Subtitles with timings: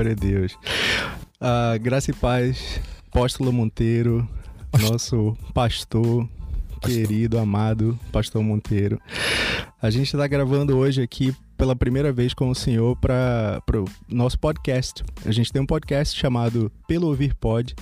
[0.00, 0.54] Glória a Deus.
[1.38, 4.26] Uh, graça e paz, Apóstolo Monteiro,
[4.72, 4.90] pastor.
[4.92, 6.26] nosso pastor,
[6.80, 8.98] pastor, querido, amado Pastor Monteiro.
[9.82, 14.38] A gente está gravando hoje aqui pela primeira vez com o senhor para o nosso
[14.38, 15.04] podcast.
[15.26, 17.74] A gente tem um podcast chamado Pelo Ouvir Pod,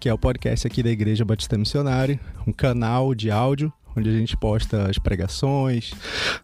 [0.00, 4.12] que é o podcast aqui da Igreja Batista Missionária, um canal de áudio onde a
[4.12, 5.92] gente posta as pregações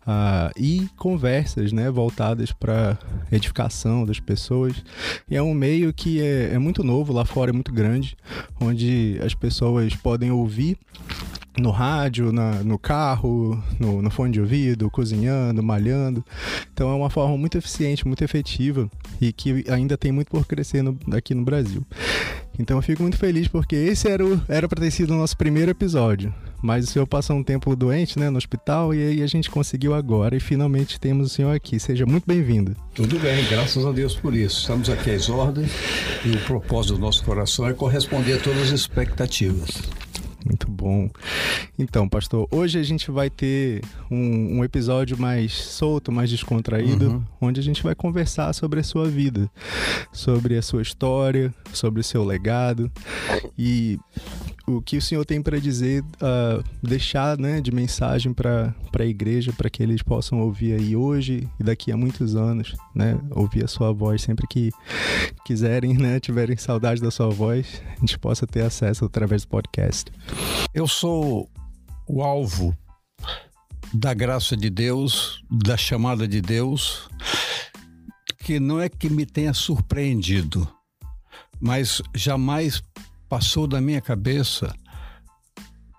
[0.07, 2.99] uh, e conversas né, voltadas para
[3.31, 4.83] edificação das pessoas.
[5.29, 8.17] E é um meio que é, é muito novo, lá fora é muito grande,
[8.61, 10.79] onde as pessoas podem ouvir
[11.61, 16.25] no rádio, na, no carro, no, no, fone de ouvido, cozinhando, malhando.
[16.73, 18.89] Então é uma forma muito eficiente, muito efetiva
[19.21, 21.85] e que ainda tem muito por crescer no, aqui no Brasil.
[22.59, 25.71] Então eu fico muito feliz porque esse era para era ter sido o nosso primeiro
[25.71, 26.35] episódio.
[26.61, 29.95] Mas o senhor passou um tempo doente, né, no hospital, e aí a gente conseguiu
[29.95, 31.79] agora e finalmente temos o senhor aqui.
[31.79, 32.77] Seja muito bem-vindo.
[32.95, 34.63] Tudo bem, graças a Deus por isso.
[34.63, 35.71] Estamos aqui às ordens
[36.25, 39.81] e o propósito do nosso coração é corresponder a todas as expectativas.
[40.49, 41.11] Muito bom.
[41.79, 47.25] Então, pastor, hoje a gente vai ter um, um episódio mais solto, mais descontraído, uhum.
[47.39, 49.51] onde a gente vai conversar sobre a sua vida,
[50.11, 52.91] sobre a sua história, sobre o seu legado.
[53.59, 53.99] E
[54.69, 59.53] o que o senhor tem para dizer, uh, deixar né, de mensagem para a igreja,
[59.53, 63.69] para que eles possam ouvir aí hoje e daqui a muitos anos, né, ouvir a
[63.69, 64.71] sua voz sempre que
[65.45, 70.13] quiserem, né, tiverem saudade da sua voz, a gente possa ter acesso através do podcast.
[70.75, 71.49] Eu sou
[72.07, 72.77] o alvo
[73.95, 77.09] da graça de Deus, da chamada de Deus,
[78.45, 80.69] que não é que me tenha surpreendido,
[81.59, 82.83] mas jamais
[83.29, 84.75] passou da minha cabeça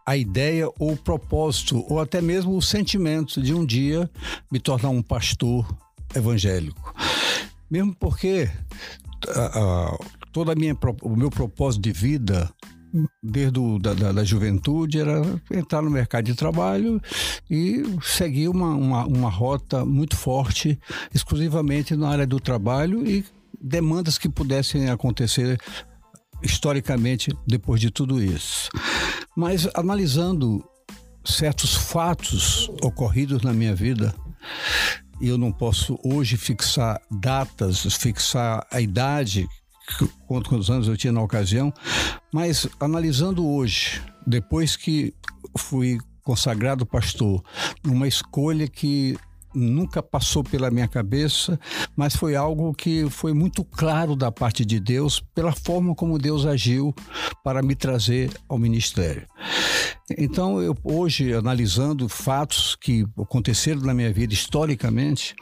[0.05, 4.09] a ideia ou o propósito, ou até mesmo o sentimento de um dia
[4.51, 5.67] me tornar um pastor
[6.15, 6.95] evangélico.
[7.69, 8.49] Mesmo porque
[10.31, 12.51] toda minha, o meu propósito de vida
[13.21, 16.99] desde o, da, da, da, juventude era entrar no mercado de trabalho
[17.47, 20.79] e seguir uma, uma, uma rota muito forte
[21.13, 23.23] exclusivamente na área do trabalho e
[23.61, 25.59] demandas que pudessem acontecer
[26.41, 28.69] historicamente depois de tudo isso.
[29.35, 30.63] Mas analisando
[31.23, 34.13] certos fatos ocorridos na minha vida,
[35.21, 39.47] eu não posso hoje fixar datas, fixar a idade,
[40.27, 41.73] quantos anos eu tinha na ocasião,
[42.33, 45.13] mas analisando hoje, depois que
[45.57, 47.43] fui consagrado pastor,
[47.83, 49.17] numa escolha que
[49.53, 51.59] nunca passou pela minha cabeça,
[51.95, 56.45] mas foi algo que foi muito claro da parte de Deus pela forma como Deus
[56.45, 56.93] agiu
[57.43, 59.27] para me trazer ao ministério.
[60.17, 65.35] Então, eu hoje analisando fatos que aconteceram na minha vida historicamente,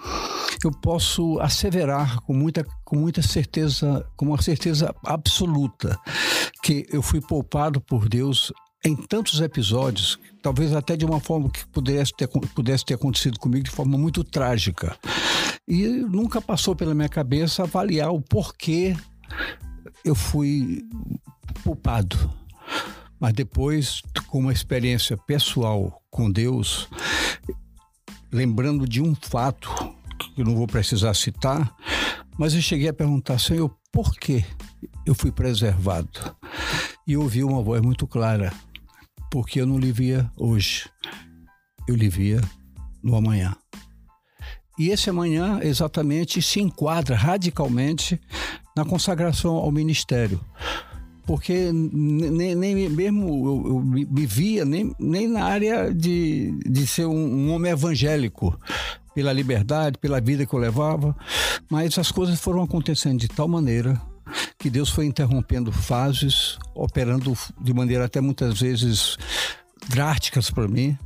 [0.63, 5.97] eu posso asseverar com muita, com muita certeza, com uma certeza absoluta,
[6.63, 8.51] que eu fui poupado por Deus
[8.86, 13.64] em tantos episódios, talvez até de uma forma que pudesse ter, pudesse ter acontecido comigo
[13.64, 14.98] de forma muito trágica.
[15.68, 18.96] E nunca passou pela minha cabeça avaliar o porquê
[20.06, 20.84] eu fui
[21.64, 22.18] poupado.
[23.20, 26.88] Mas depois, com uma experiência pessoal com Deus,
[28.32, 29.70] lembrando de um fato
[30.18, 31.76] que eu não vou precisar citar,
[32.38, 34.46] mas eu cheguei a perguntar, Senhor, por que
[35.06, 36.36] eu fui preservado?
[37.08, 38.54] E ouvi uma voz muito clara:
[39.38, 40.90] porque eu não lhe via hoje,
[41.88, 42.42] eu lhe via
[43.03, 43.56] no amanhã.
[44.80, 48.20] E esse amanhã exatamente se enquadra radicalmente
[48.75, 50.44] na consagração ao ministério.
[51.24, 57.06] Porque nem, nem mesmo eu, eu, me via nem, nem na área de, de ser
[57.06, 58.59] um, um homem evangélico,
[59.14, 61.16] pela liberdade, pela vida que eu levava,
[61.69, 64.02] mas as coisas foram acontecendo de tal maneira
[64.57, 69.18] que Deus foi interrompendo fases, operando de maneira até muitas vezes
[69.88, 70.97] drásticas para mim,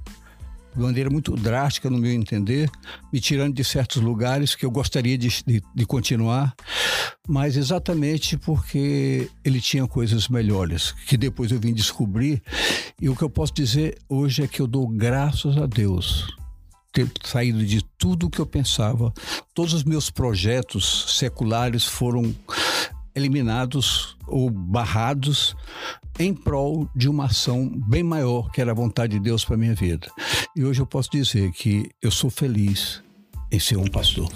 [0.73, 2.69] de maneira muito drástica no meu entender,
[3.11, 6.55] me tirando de certos lugares que eu gostaria de, de, de, continuar,
[7.27, 12.41] mas exatamente porque ele tinha coisas melhores, que depois eu vim descobrir.
[13.01, 16.27] E o que eu posso dizer hoje é que eu dou graças a Deus
[16.93, 19.13] ter saído de tudo o que eu pensava.
[19.53, 22.35] Todos os meus projetos seculares foram
[23.15, 25.55] eliminados ou barrados
[26.19, 29.73] em prol de uma ação bem maior que era a vontade de Deus para minha
[29.73, 30.07] vida.
[30.55, 33.01] E hoje eu posso dizer que eu sou feliz
[33.51, 34.31] em ser um pastor.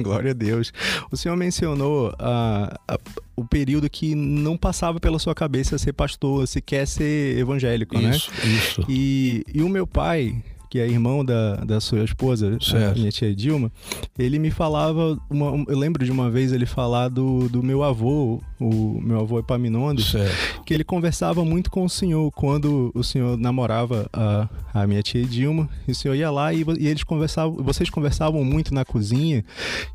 [0.00, 0.72] Glória a Deus.
[1.10, 6.46] O senhor mencionou uh, uh, o período que não passava pela sua cabeça ser pastor,
[6.46, 8.46] se quer ser evangélico, isso, né?
[8.46, 12.58] Isso, E, e o meu pai, que é irmão da, da sua esposa,
[12.94, 13.72] minha tia Dilma,
[14.18, 18.40] ele me falava, uma, eu lembro de uma vez ele falar do, do meu avô,
[18.60, 20.62] o meu avô Epaminondas, certo.
[20.64, 25.24] que ele conversava muito com o senhor quando o senhor namorava a, a minha tia
[25.24, 29.44] Dilma, e o senhor ia lá e, e eles conversavam, vocês conversavam muito na cozinha,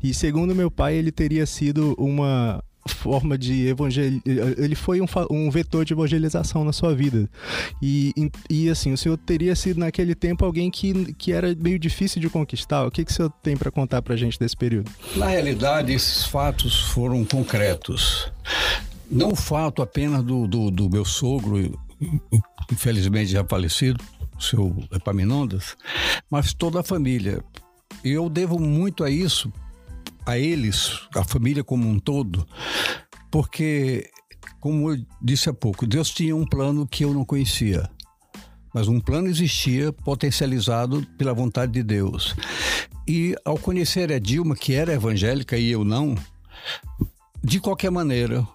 [0.02, 4.22] e segundo meu pai, ele teria sido uma forma de evangelizar.
[4.58, 7.28] Ele foi um, um vetor de evangelização na sua vida.
[7.80, 8.12] E,
[8.48, 12.28] e, assim, o senhor teria sido naquele tempo alguém que, que era meio difícil de
[12.28, 12.86] conquistar.
[12.86, 14.90] O que, que o senhor tem para contar para gente desse período?
[15.16, 18.30] Na realidade, esses fatos foram concretos.
[19.10, 21.78] Não o fato apenas do, do, do meu sogro,
[22.70, 24.02] infelizmente já falecido,
[24.36, 25.76] o seu Epaminondas,
[26.30, 27.42] mas toda a família.
[28.02, 29.50] Eu devo muito a isso
[30.26, 32.46] a eles, a família como um todo,
[33.30, 34.10] porque,
[34.60, 37.88] como eu disse há pouco, Deus tinha um plano que eu não conhecia.
[38.72, 42.34] Mas um plano existia potencializado pela vontade de Deus.
[43.06, 46.16] E ao conhecer a Dilma, que era evangélica e eu não,
[47.42, 48.46] de qualquer maneira,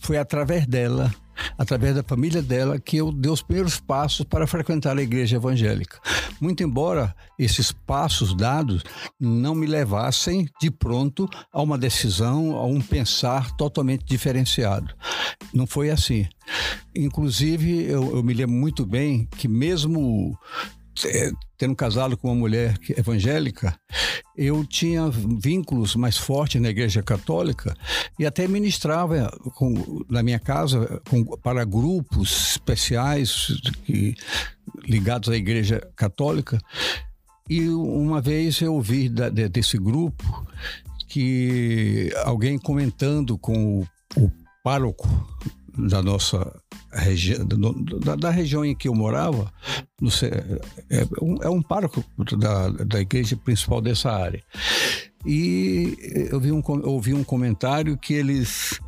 [0.00, 1.14] foi através dela
[1.56, 5.98] através da família dela, que eu dei os primeiros passos para frequentar a igreja evangélica.
[6.40, 8.82] Muito embora esses passos dados
[9.18, 14.94] não me levassem de pronto a uma decisão, a um pensar totalmente diferenciado.
[15.52, 16.26] Não foi assim.
[16.94, 20.38] Inclusive, eu, eu me lembro muito bem que mesmo
[21.56, 23.78] tendo casado com uma mulher evangélica,
[24.36, 27.76] eu tinha vínculos mais fortes na igreja católica
[28.18, 34.14] e até ministrava com, na minha casa com, para grupos especiais que,
[34.84, 36.58] ligados à igreja católica.
[37.48, 40.46] E uma vez eu ouvi da, de, desse grupo
[41.08, 43.86] que alguém comentando com o,
[44.16, 44.30] o
[44.64, 45.08] pároco
[45.76, 46.54] da nossa
[46.92, 49.52] região, da, da, região em que eu morava,
[50.90, 52.04] é, um, é um pároco
[52.38, 54.42] da, da igreja principal dessa área.
[55.24, 55.96] E
[56.30, 58.80] eu vi um, ouvi um comentário que eles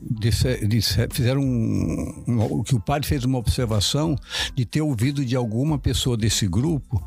[0.00, 4.16] Disse, disse, fizeram um, um, que o padre fez uma observação
[4.54, 7.04] de ter ouvido de alguma pessoa desse grupo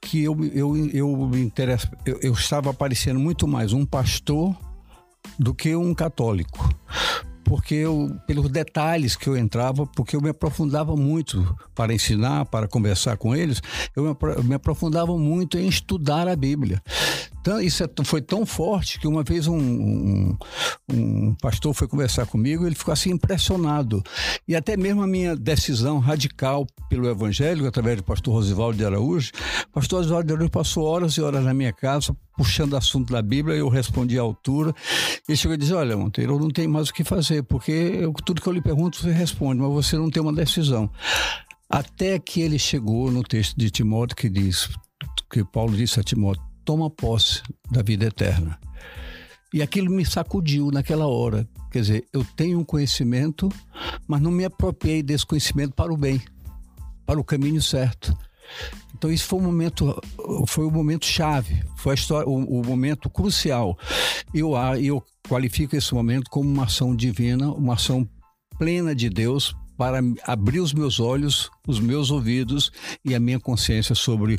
[0.00, 4.56] que eu, eu, eu, me interessa, eu, eu estava parecendo muito mais um pastor
[5.38, 6.70] do que um católico
[7.46, 12.66] porque eu, pelos detalhes que eu entrava, porque eu me aprofundava muito para ensinar, para
[12.66, 13.62] conversar com eles,
[13.94, 16.82] eu me aprofundava muito em estudar a Bíblia.
[17.62, 20.36] Isso é, foi tão forte que uma vez um, um,
[20.90, 24.02] um, pastor foi conversar comigo ele ficou assim impressionado.
[24.46, 29.32] E até mesmo a minha decisão radical pelo Evangelho, através do pastor Rosivaldo de Araújo,
[29.72, 33.56] pastor Rosivaldo de Araújo passou horas e horas na minha casa puxando assunto da Bíblia,
[33.56, 34.74] eu respondi à altura.
[35.26, 38.12] Ele chegou e disse: Olha, Monteiro, eu não tenho mais o que fazer, porque eu,
[38.12, 40.90] tudo que eu lhe pergunto você responde, mas você não tem uma decisão.
[41.68, 44.68] Até que ele chegou no texto de Timóteo que diz,
[45.30, 47.40] que Paulo disse a Timóteo: toma posse
[47.70, 48.58] da vida eterna.
[49.54, 51.48] E aquilo me sacudiu naquela hora.
[51.70, 53.48] Quer dizer, eu tenho um conhecimento,
[54.06, 56.20] mas não me apropriei desse conhecimento para o bem,
[57.06, 58.14] para o caminho certo.
[58.94, 60.02] Então isso foi um momento,
[60.46, 63.78] foi o um momento chave, foi a história, o, momento crucial.
[64.34, 68.08] Eu eu qualifico esse momento como uma ação divina, uma ação
[68.58, 72.72] plena de Deus para abrir os meus olhos, os meus ouvidos
[73.04, 74.38] e a minha consciência sobre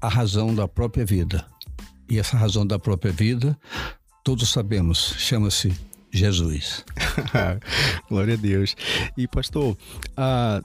[0.00, 1.44] a razão da própria vida.
[2.08, 3.58] E essa razão da própria vida,
[4.22, 5.72] todos sabemos, chama-se
[6.10, 6.84] Jesus.
[8.08, 8.76] Glória a Deus.
[9.16, 9.76] E, pastor,
[10.16, 10.64] uh,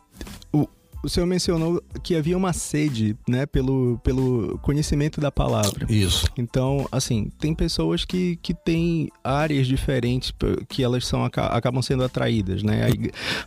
[0.54, 0.68] o,
[1.04, 5.86] o senhor mencionou que havia uma sede, né, pelo, pelo conhecimento da palavra.
[5.90, 6.28] Isso.
[6.38, 10.32] Então, assim, tem pessoas que, que têm áreas diferentes
[10.70, 12.88] que elas são acabam sendo atraídas, né?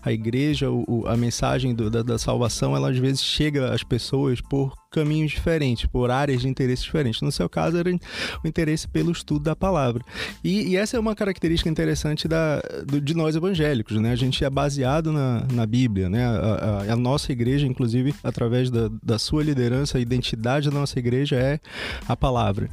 [0.03, 0.67] A igreja,
[1.07, 5.87] a mensagem do, da, da salvação, ela às vezes chega às pessoas por caminhos diferentes,
[5.87, 7.21] por áreas de interesse diferentes.
[7.21, 10.05] No seu caso, era o interesse pelo estudo da palavra.
[10.43, 14.13] E, e essa é uma característica interessante da, do, de nós evangélicos, né?
[14.13, 16.25] A gente é baseado na, na Bíblia, né?
[16.25, 20.99] A, a, a nossa igreja, inclusive, através da, da, sua liderança, a identidade da nossa
[20.99, 21.59] igreja é
[22.07, 22.69] a palavra.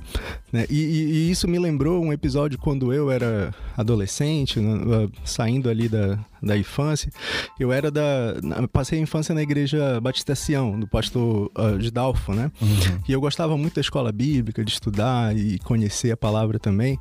[0.51, 0.65] Né?
[0.69, 5.09] E, e, e isso me lembrou um episódio quando eu era adolescente, né?
[5.23, 7.11] saindo ali da, da infância.
[7.59, 8.35] Eu era da.
[8.71, 11.79] Passei a infância na igreja Batista Sião, do pastor uh,
[12.29, 12.51] Né?
[12.61, 12.99] Uhum.
[13.07, 16.99] E eu gostava muito da escola bíblica, de estudar e conhecer a palavra também.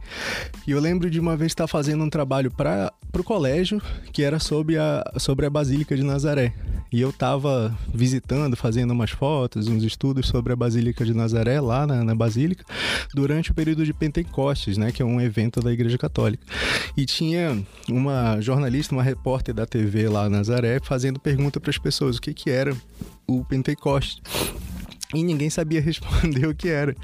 [0.66, 3.80] E eu lembro de uma vez estar fazendo um trabalho para o colégio
[4.12, 6.52] que era sobre a, sobre a Basílica de Nazaré.
[6.92, 11.86] E eu estava visitando, fazendo umas fotos, uns estudos sobre a Basílica de Nazaré lá
[11.86, 12.64] na, na Basílica,
[13.14, 14.90] durante o período de Pentecostes, né?
[14.90, 16.44] Que é um evento da Igreja Católica.
[16.96, 22.16] E tinha uma jornalista, uma repórter da TV lá Nazaré fazendo pergunta para as pessoas
[22.16, 22.76] o que que era
[23.26, 24.20] o Pentecoste.
[25.14, 26.94] E ninguém sabia responder o que era.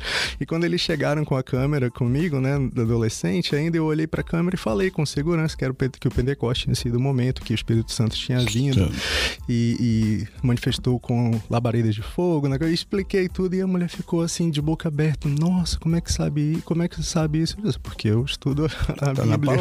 [0.41, 4.21] E quando eles chegaram com a câmera comigo, né, do adolescente, ainda eu olhei para
[4.21, 7.01] a câmera e falei com segurança que era o que o Pentecoste tinha sido o
[7.01, 8.91] momento que o Espírito Santo tinha vindo
[9.49, 12.57] e, e, manifestou com labaredas de fogo, né?
[12.61, 15.29] Eu expliquei tudo e a mulher ficou assim de boca aberta.
[15.29, 16.61] Nossa, como é que sabe?
[16.65, 17.57] Como é que sabe isso?
[17.83, 19.57] Porque eu estudo a tá Bíblia.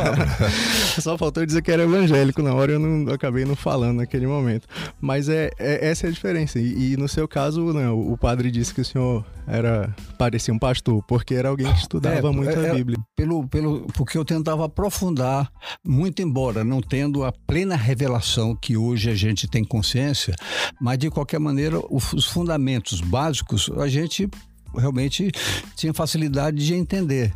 [1.00, 4.28] Só faltou dizer que era evangélico na hora eu não eu acabei não falando naquele
[4.28, 4.68] momento.
[5.00, 6.60] Mas é, é essa é a diferença.
[6.60, 10.54] E, e no seu caso, né, o, o padre disse que o senhor era parecia
[10.54, 12.98] um pastor, porque era alguém que estudava é, muito a Bíblia.
[13.16, 15.50] Pelo, pelo, porque eu tentava aprofundar,
[15.86, 20.36] muito embora não tendo a plena revelação que hoje a gente tem consciência,
[20.82, 24.30] mas de qualquer maneira os fundamentos básicos a gente
[24.78, 25.32] realmente
[25.76, 27.34] tinha facilidade de entender.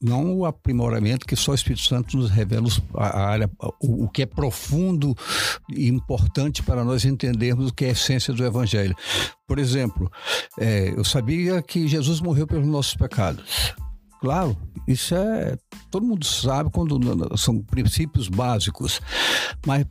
[0.00, 3.50] Não o aprimoramento que só o Espírito Santo nos revela a área,
[3.80, 5.14] o, o que é profundo
[5.68, 8.94] e importante para nós entendermos o que é a essência do Evangelho.
[9.46, 10.10] Por exemplo,
[10.58, 13.74] é, eu sabia que Jesus morreu pelos nossos pecados.
[14.20, 15.56] Claro, isso é.
[15.90, 16.98] Todo mundo sabe quando
[17.36, 19.00] são princípios básicos,
[19.66, 19.84] mas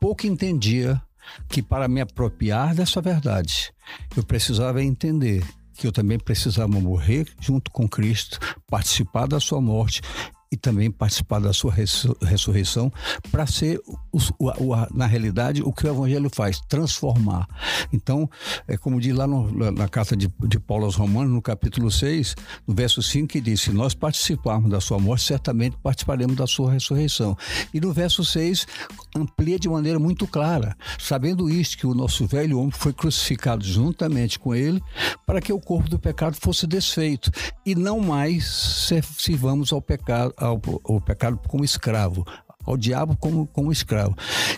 [0.00, 1.00] pouco entendia
[1.48, 3.72] que para me apropriar dessa verdade,
[4.16, 5.44] eu precisava entender
[5.76, 8.38] que eu também precisava morrer junto com Cristo,
[8.68, 10.00] participar da sua morte
[10.54, 11.72] e também participar da sua
[12.22, 12.92] ressurreição
[13.32, 13.80] para ser,
[14.94, 17.48] na realidade, o que o Evangelho faz, transformar.
[17.92, 18.30] Então,
[18.68, 22.36] é como diz lá no, na carta de, de Paulo aos Romanos, no capítulo 6,
[22.68, 26.70] no verso 5, que diz: Se nós participarmos da sua morte, certamente participaremos da sua
[26.70, 27.36] ressurreição.
[27.72, 28.64] E no verso 6,
[29.14, 34.38] amplia de maneira muito clara, sabendo isto, que o nosso velho homem foi crucificado juntamente
[34.38, 34.82] com ele,
[35.26, 37.30] para que o corpo do pecado fosse desfeito,
[37.64, 42.26] e não mais sirvamos ao pecado ao, ao pecado como escravo,
[42.64, 44.16] ao diabo como, como escravo.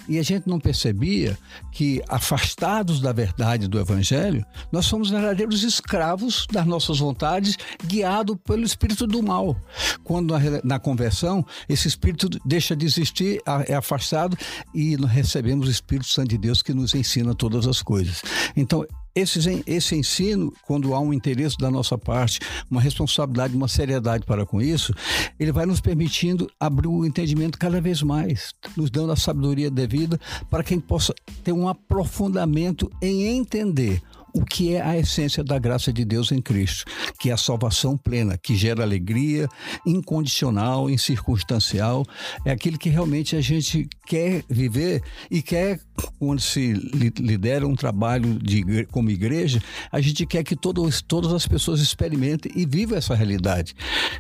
[0.09, 1.37] E a gente não percebia
[1.73, 8.65] que, afastados da verdade do Evangelho, nós somos verdadeiros escravos das nossas vontades, guiados pelo
[8.65, 9.57] espírito do mal.
[10.05, 14.37] Quando na, na conversão, esse espírito deixa de existir, é afastado,
[14.75, 18.23] e nós recebemos o Espírito Santo de Deus que nos ensina todas as coisas.
[18.57, 18.87] Então,
[19.17, 22.39] esse, esse ensino, quando há um interesse da nossa parte,
[22.71, 24.93] uma responsabilidade, uma seriedade para com isso,
[25.41, 30.21] ele vai nos permitindo abrir o entendimento cada vez mais, nos dando a sabedoria devida
[30.51, 34.03] para que a gente possa ter um aprofundamento em entender
[34.37, 36.85] o que é a essência da graça de Deus em Cristo,
[37.19, 39.49] que é a salvação plena, que gera alegria
[39.87, 42.05] incondicional, incircunstancial,
[42.45, 45.81] é aquilo que realmente a gente quer viver e quer,
[46.19, 46.75] quando se
[47.19, 49.59] lidera um trabalho de, como igreja,
[49.91, 53.75] a gente quer que todos, todas as pessoas experimentem e vivam essa realidade.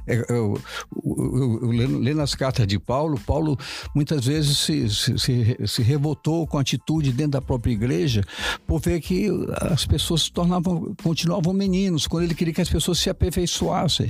[0.06, 0.62] É, eu, eu,
[1.04, 3.58] eu, eu lendo as cartas de Paulo, Paulo
[3.94, 8.23] muitas vezes se, se, se, se revoltou com a atitude dentro da própria igreja
[8.66, 9.28] por ver que
[9.61, 14.06] as pessoas pessoas se tornavam, continuavam meninos, quando ele queria que as pessoas se aperfeiçoassem.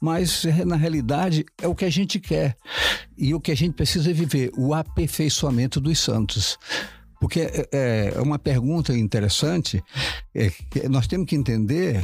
[0.00, 2.56] Mas, na realidade, é o que a gente quer.
[3.16, 6.58] E o que a gente precisa é viver, o aperfeiçoamento dos santos.
[7.20, 9.82] Porque é, é, é uma pergunta interessante,
[10.34, 10.50] é,
[10.88, 12.02] nós temos que entender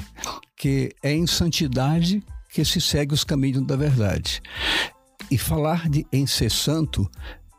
[0.56, 4.42] que é em santidade que se segue os caminhos da verdade.
[5.30, 7.08] E falar de em ser santo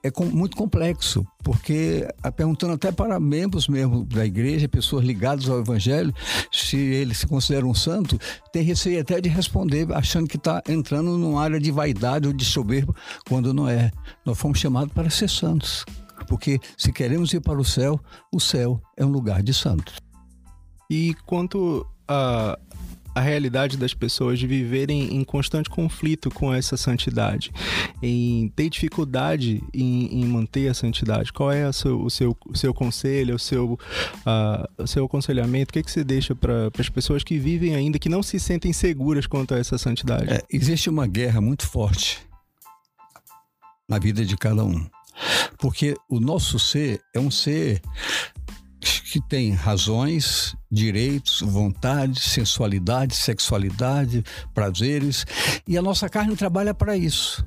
[0.04, 5.60] é com, muito complexo, porque perguntando até para membros mesmo da igreja, pessoas ligadas ao
[5.60, 6.14] evangelho,
[6.52, 8.20] se ele se considera um santo,
[8.52, 12.46] tem receio até de responder achando que está entrando numa área de vaidade ou de
[12.46, 12.96] soberba,
[13.28, 13.92] quando não é.
[14.26, 15.86] Nós fomos chamados para ser santos,
[16.28, 18.00] porque se queremos ir para o céu,
[18.34, 19.96] o céu é um lugar de santos.
[20.90, 22.58] E quanto a
[23.14, 27.52] a realidade das pessoas de viverem em constante conflito com essa santidade,
[28.02, 31.32] em ter dificuldade em, em manter a santidade.
[31.34, 35.72] Qual é seu, o, seu, seu conselho, o seu, uh, seu aconselhamento?
[35.72, 38.40] O que, é que você deixa para as pessoas que vivem ainda, que não se
[38.40, 40.32] sentem seguras quanto a essa santidade?
[40.32, 42.20] É, existe uma guerra muito forte
[43.88, 44.86] na vida de cada um.
[45.60, 47.82] Porque o nosso ser é um ser
[49.12, 55.26] que tem razões, direitos, vontades, sensualidade, sexualidade, prazeres,
[55.68, 57.46] e a nossa carne trabalha para isso.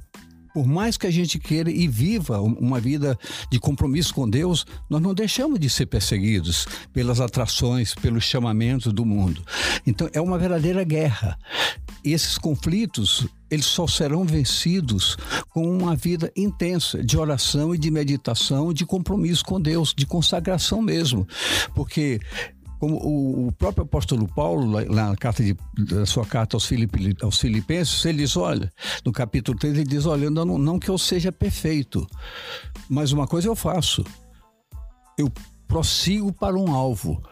[0.54, 3.18] Por mais que a gente queira e viva uma vida
[3.50, 9.04] de compromisso com Deus, nós não deixamos de ser perseguidos pelas atrações, pelos chamamentos do
[9.04, 9.42] mundo.
[9.84, 11.36] Então é uma verdadeira guerra.
[12.04, 15.16] E esses conflitos, eles só serão vencidos
[15.48, 20.80] com uma vida intensa de oração e de meditação, de compromisso com Deus, de consagração
[20.80, 21.26] mesmo.
[21.74, 22.20] Porque
[22.78, 25.56] como o, próprio apóstolo Paulo, na carta de,
[25.90, 28.72] na sua carta aos, Filipe, aos Filipenses, ele diz: olha,
[29.04, 32.06] no capítulo 3, ele diz: olha, não, não que eu seja perfeito,
[32.88, 34.04] mas uma coisa eu faço,
[35.18, 35.30] eu
[35.66, 37.22] prossigo para um alvo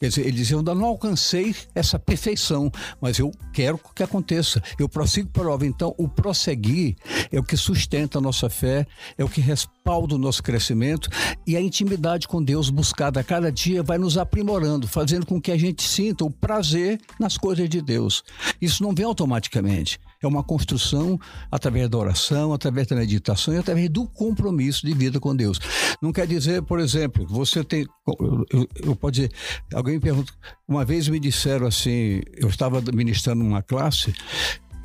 [0.00, 4.62] Quer dizer, ele dizia, eu ainda não alcancei essa perfeição, mas eu quero que aconteça.
[4.78, 5.66] Eu prossigo para a obra.
[5.66, 6.96] Então, o prosseguir
[7.30, 8.86] é o que sustenta a nossa fé,
[9.18, 11.10] é o que respalda o nosso crescimento
[11.46, 15.52] e a intimidade com Deus buscada a cada dia vai nos aprimorando, fazendo com que
[15.52, 18.22] a gente sinta o prazer nas coisas de Deus.
[18.58, 20.00] Isso não vem automaticamente.
[20.22, 21.18] É uma construção
[21.50, 25.58] através da oração, através da meditação e através do compromisso de vida com Deus.
[26.02, 27.86] Não quer dizer, por exemplo, você tem.
[28.06, 29.32] Eu, eu, eu pode dizer,
[29.74, 30.32] alguém me pergunta.
[30.68, 34.12] Uma vez me disseram assim, eu estava ministrando uma classe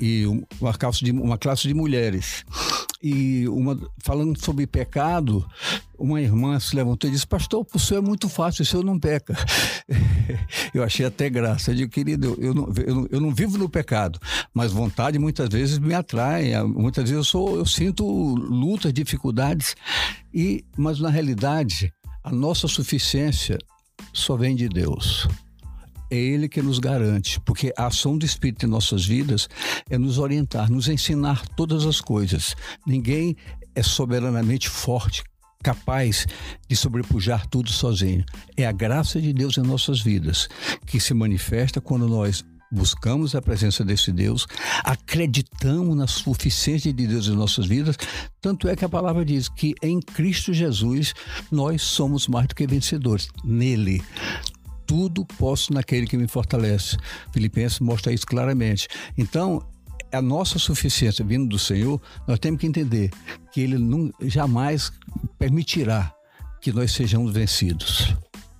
[0.00, 0.24] e
[0.60, 2.44] uma classe de, uma classe de mulheres
[3.02, 5.46] e uma, falando sobre pecado,
[5.98, 8.98] uma irmã se levantou e disse: Pastor, o senhor é muito fácil, o senhor não
[8.98, 9.36] peca.
[10.74, 11.70] eu achei até graça.
[11.70, 14.18] Eu digo, querido, eu não, eu não, eu não vivo no pecado,
[14.52, 16.60] mas vontade muitas vezes me atrai.
[16.64, 19.76] Muitas vezes eu, sou, eu sinto lutas, dificuldades,
[20.32, 21.92] e, mas na realidade,
[22.24, 23.58] a nossa suficiência
[24.12, 25.28] só vem de Deus
[26.10, 29.48] é Ele que nos garante, porque a ação do Espírito em nossas vidas
[29.88, 32.54] é nos orientar, nos ensinar todas as coisas.
[32.86, 33.36] Ninguém
[33.74, 35.22] é soberanamente forte,
[35.62, 36.26] capaz
[36.68, 38.24] de sobrepujar tudo sozinho.
[38.56, 40.48] É a graça de Deus em nossas vidas
[40.86, 44.46] que se manifesta quando nós buscamos a presença desse Deus,
[44.84, 47.96] acreditamos na suficiência de Deus em nossas vidas,
[48.40, 51.14] tanto é que a palavra diz que em Cristo Jesus
[51.50, 53.28] nós somos mais do que vencedores.
[53.44, 54.02] Nele
[54.86, 56.96] tudo posso naquele que me fortalece.
[57.32, 58.88] Filipenses mostra isso claramente.
[59.16, 59.62] Então,
[60.12, 63.10] a nossa suficiência vindo do Senhor, nós temos que entender
[63.52, 64.92] que Ele não, jamais
[65.38, 66.12] permitirá
[66.60, 68.14] que nós sejamos vencidos.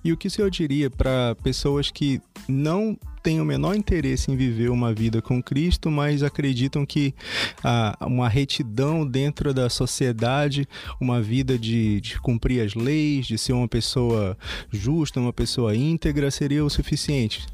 [0.07, 4.37] E o que o senhor diria para pessoas que não têm o menor interesse em
[4.37, 7.13] viver uma vida com Cristo, mas acreditam que
[7.61, 10.65] ah, uma retidão dentro da sociedade,
[10.97, 14.37] uma vida de, de cumprir as leis, de ser uma pessoa
[14.71, 17.45] justa, uma pessoa íntegra, seria o suficiente?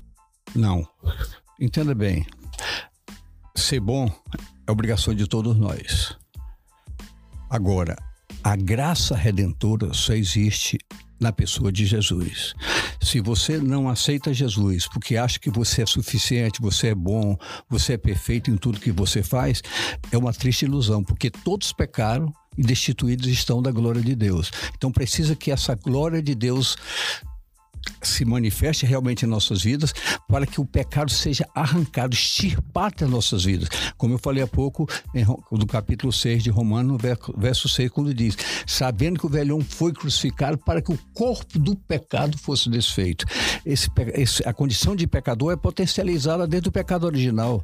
[0.55, 0.87] Não.
[1.59, 2.23] Entenda bem.
[3.55, 4.11] Ser bom
[4.67, 6.15] é obrigação de todos nós.
[7.49, 7.95] Agora,
[8.43, 10.77] a graça redentora só existe
[11.19, 12.53] na pessoa de Jesus.
[13.01, 17.37] Se você não aceita Jesus porque acha que você é suficiente, você é bom,
[17.69, 19.61] você é perfeito em tudo que você faz,
[20.11, 24.51] é uma triste ilusão, porque todos pecaram e destituídos estão da glória de Deus.
[24.75, 26.75] Então precisa que essa glória de Deus
[28.01, 29.93] se manifeste realmente em nossas vidas,
[30.27, 33.69] para que o pecado seja arrancado, extirpado das nossas vidas.
[33.97, 34.87] Como eu falei há pouco,
[35.51, 37.01] no capítulo 6 de Romanos,
[37.37, 41.75] verso 6, quando diz: Sabendo que o velhão foi crucificado para que o corpo do
[41.75, 43.25] pecado fosse desfeito.
[43.65, 47.63] Esse, esse, a condição de pecador é potencializada dentro do pecado original.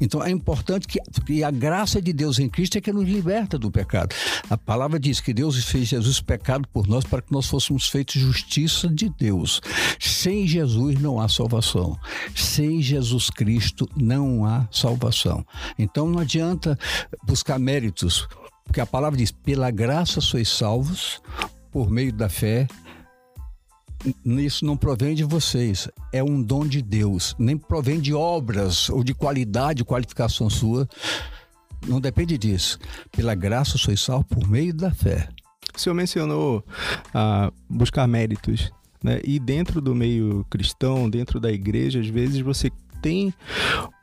[0.00, 3.58] Então é importante que, que a graça de Deus em Cristo é que nos liberta
[3.58, 4.14] do pecado.
[4.48, 8.20] A palavra diz que Deus fez Jesus pecado por nós para que nós fôssemos feitos
[8.20, 9.51] justiça de Deus.
[9.52, 9.60] Deus.
[9.98, 11.98] Sem Jesus não há salvação.
[12.34, 15.44] Sem Jesus Cristo não há salvação.
[15.78, 16.78] Então não adianta
[17.24, 18.26] buscar méritos,
[18.64, 21.20] porque a palavra diz: pela graça sois salvos
[21.70, 22.66] por meio da fé.
[24.26, 29.04] Isso não provém de vocês, é um dom de Deus, nem provém de obras ou
[29.04, 30.88] de qualidade, qualificação sua.
[31.86, 32.80] Não depende disso.
[33.12, 35.28] Pela graça sois salvos por meio da fé.
[35.74, 36.64] O senhor mencionou
[37.14, 38.72] ah, buscar méritos.
[39.02, 39.20] Né?
[39.24, 43.34] E dentro do meio cristão, dentro da igreja, às vezes você tem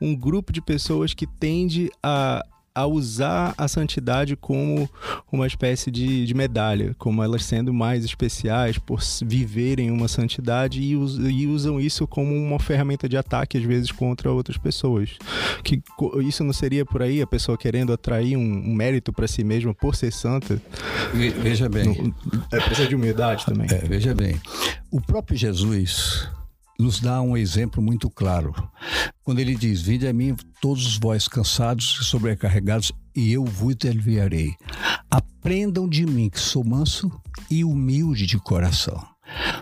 [0.00, 2.44] um grupo de pessoas que tende a
[2.80, 4.88] a usar a santidade como
[5.30, 10.96] uma espécie de, de, medalha, como elas sendo mais especiais por viverem uma santidade e,
[10.96, 15.10] us, e, usam isso como uma ferramenta de ataque, às vezes, contra outras pessoas.
[15.62, 15.82] Que
[16.22, 19.74] isso não seria por aí a pessoa querendo atrair um, um mérito para si mesma
[19.74, 20.60] por ser santa?
[21.12, 22.14] Veja bem.
[22.52, 23.66] É, precisa de humildade também.
[23.70, 24.40] É, veja bem.
[24.90, 26.28] O próprio Jesus
[26.80, 28.54] nos dá um exemplo muito claro.
[29.22, 34.54] Quando ele diz: Vinde a mim, todos vós cansados e sobrecarregados, e eu vos aliviarei.
[35.10, 37.10] Aprendam de mim, que sou manso
[37.50, 39.04] e humilde de coração.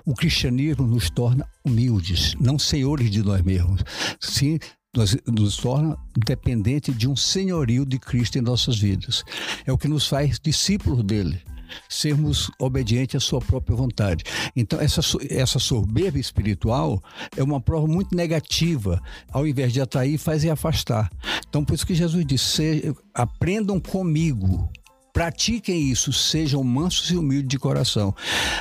[0.04, 3.82] O cristianismo nos torna humildes, não senhores de nós mesmos.
[4.20, 4.58] Sim,
[4.96, 9.24] nos, nos torna dependentes de um senhorio de Cristo em nossas vidas.
[9.66, 11.42] É o que nos faz discípulos dele
[11.88, 14.24] sermos obedientes à sua própria vontade.
[14.54, 17.02] Então, essa, essa soberba espiritual
[17.36, 19.00] é uma prova muito negativa.
[19.30, 21.10] Ao invés de atrair, faz e afastar.
[21.48, 24.70] Então, por isso que Jesus disse: aprendam comigo.
[25.12, 28.14] Pratiquem isso, sejam mansos e humildes de coração.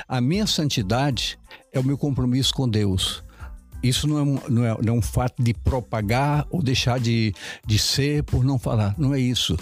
[0.08, 1.38] A minha santidade
[1.72, 3.24] é o meu compromisso com Deus.
[3.84, 7.34] Isso não é, um, não, é, não é um fato de propagar ou deixar de,
[7.66, 8.96] de ser por não falar.
[8.98, 9.56] Não é isso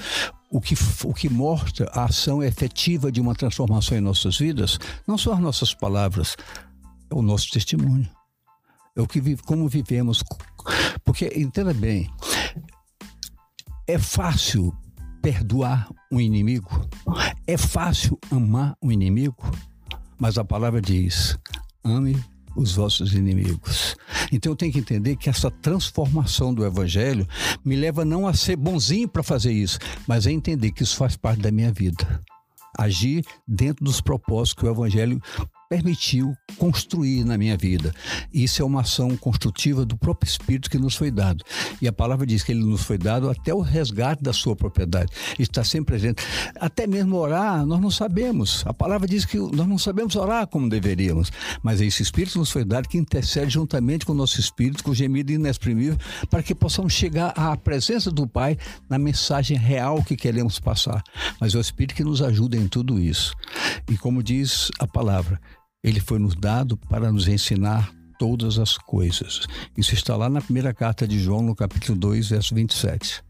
[0.50, 5.18] o que, o que mostra a ação efetiva de uma transformação em nossas vidas não
[5.18, 6.36] são as nossas palavras,
[7.10, 8.10] é o nosso testemunho.
[8.96, 10.24] é o que como vivemos.
[11.04, 12.10] Porque, entenda bem,
[13.88, 14.76] é fácil
[15.22, 16.88] perdoar um inimigo,
[17.48, 19.44] é fácil amar um inimigo,
[20.18, 21.38] mas a palavra diz:
[21.84, 22.24] ame
[22.56, 23.96] os vossos inimigos.
[24.32, 27.28] Então eu tenho que entender que essa transformação do evangelho
[27.64, 31.16] me leva não a ser bonzinho para fazer isso, mas a entender que isso faz
[31.16, 32.24] parte da minha vida.
[32.78, 35.22] Agir dentro dos propósitos que o evangelho
[35.70, 37.94] permitiu construir na minha vida.
[38.34, 41.44] Isso é uma ação construtiva do próprio Espírito que nos foi dado.
[41.82, 45.12] E a palavra diz que ele nos foi dado até o resgate da sua propriedade.
[45.38, 46.24] Está sempre presente.
[46.60, 48.64] Até mesmo orar, nós não sabemos.
[48.66, 51.32] A palavra diz que nós não sabemos orar como deveríamos.
[51.64, 54.96] Mas esse Espírito nos foi dado que intercede juntamente com o nosso Espírito, com o
[54.96, 55.98] gemido inexprimível,
[56.30, 58.58] para que possamos chegar à presença do Pai
[58.90, 61.04] na mensagem real que queremos passar.
[61.40, 63.34] Mas é o Espírito que nos ajuda em tudo isso.
[63.90, 65.40] E como diz a palavra,
[65.86, 69.46] ele foi nos dado para nos ensinar todas as coisas.
[69.78, 73.24] Isso está lá na primeira carta de João, no capítulo 2, verso 27.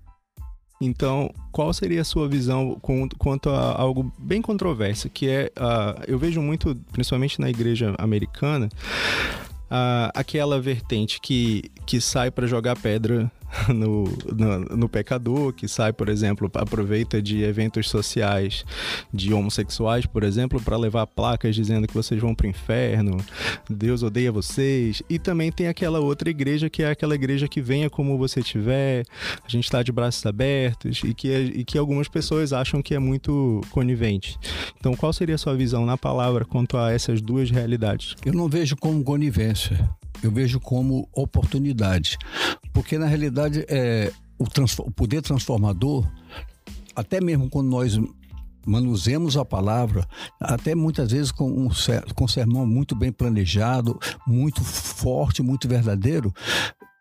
[0.80, 2.80] Então, qual seria a sua visão
[3.18, 8.68] quanto a algo bem controverso, que é, uh, eu vejo muito, principalmente na igreja americana,
[8.68, 13.30] uh, aquela vertente que, que sai para jogar pedra
[13.70, 14.04] no,
[14.36, 18.66] no, no, pecador, que sai, por exemplo, aproveita de eventos sociais
[19.14, 23.18] de homossexuais, por exemplo, para levar placas dizendo que vocês vão para o inferno,
[23.70, 25.02] Deus odeia vocês.
[25.10, 29.06] E também tem aquela outra igreja que é aquela igreja que venha como você tiver,
[29.44, 33.00] a gente está de braços abertos e que, e que algumas pessoas acham que é
[33.00, 34.38] muito conivente.
[34.80, 38.16] Então, qual seria a sua visão na palavra quanto a essas duas realidades?
[38.26, 39.90] Eu não vejo como conivência
[40.26, 42.18] eu vejo como oportunidade.
[42.74, 44.46] Porque, na realidade, é, o,
[44.80, 46.06] o poder transformador,
[46.96, 47.98] até mesmo quando nós
[48.66, 50.08] manuseamos a palavra,
[50.40, 51.70] até muitas vezes com um,
[52.16, 56.34] com um sermão muito bem planejado, muito forte, muito verdadeiro,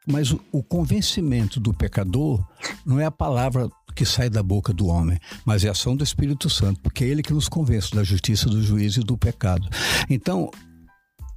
[0.06, 2.44] mas o, o, convencimento do pecador
[2.84, 6.04] não é a palavra que sai da boca do homem, mas é a ação do
[6.04, 9.66] Espírito Santo, porque é ele que nos convence da justiça, do juízo e do pecado.
[10.10, 10.50] Então,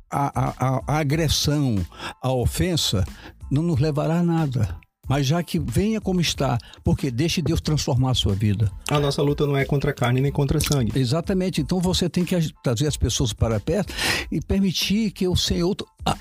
[0.09, 1.75] a, a, a agressão,
[2.21, 3.03] a ofensa,
[3.51, 4.77] não nos levará a nada.
[5.07, 8.69] Mas já que venha como está, porque deixe Deus transformar a sua vida.
[8.89, 10.91] A nossa luta não é contra a carne nem contra sangue.
[10.99, 11.61] Exatamente.
[11.61, 13.93] Então você tem que trazer as pessoas para perto
[14.29, 15.77] e permitir que o Senhor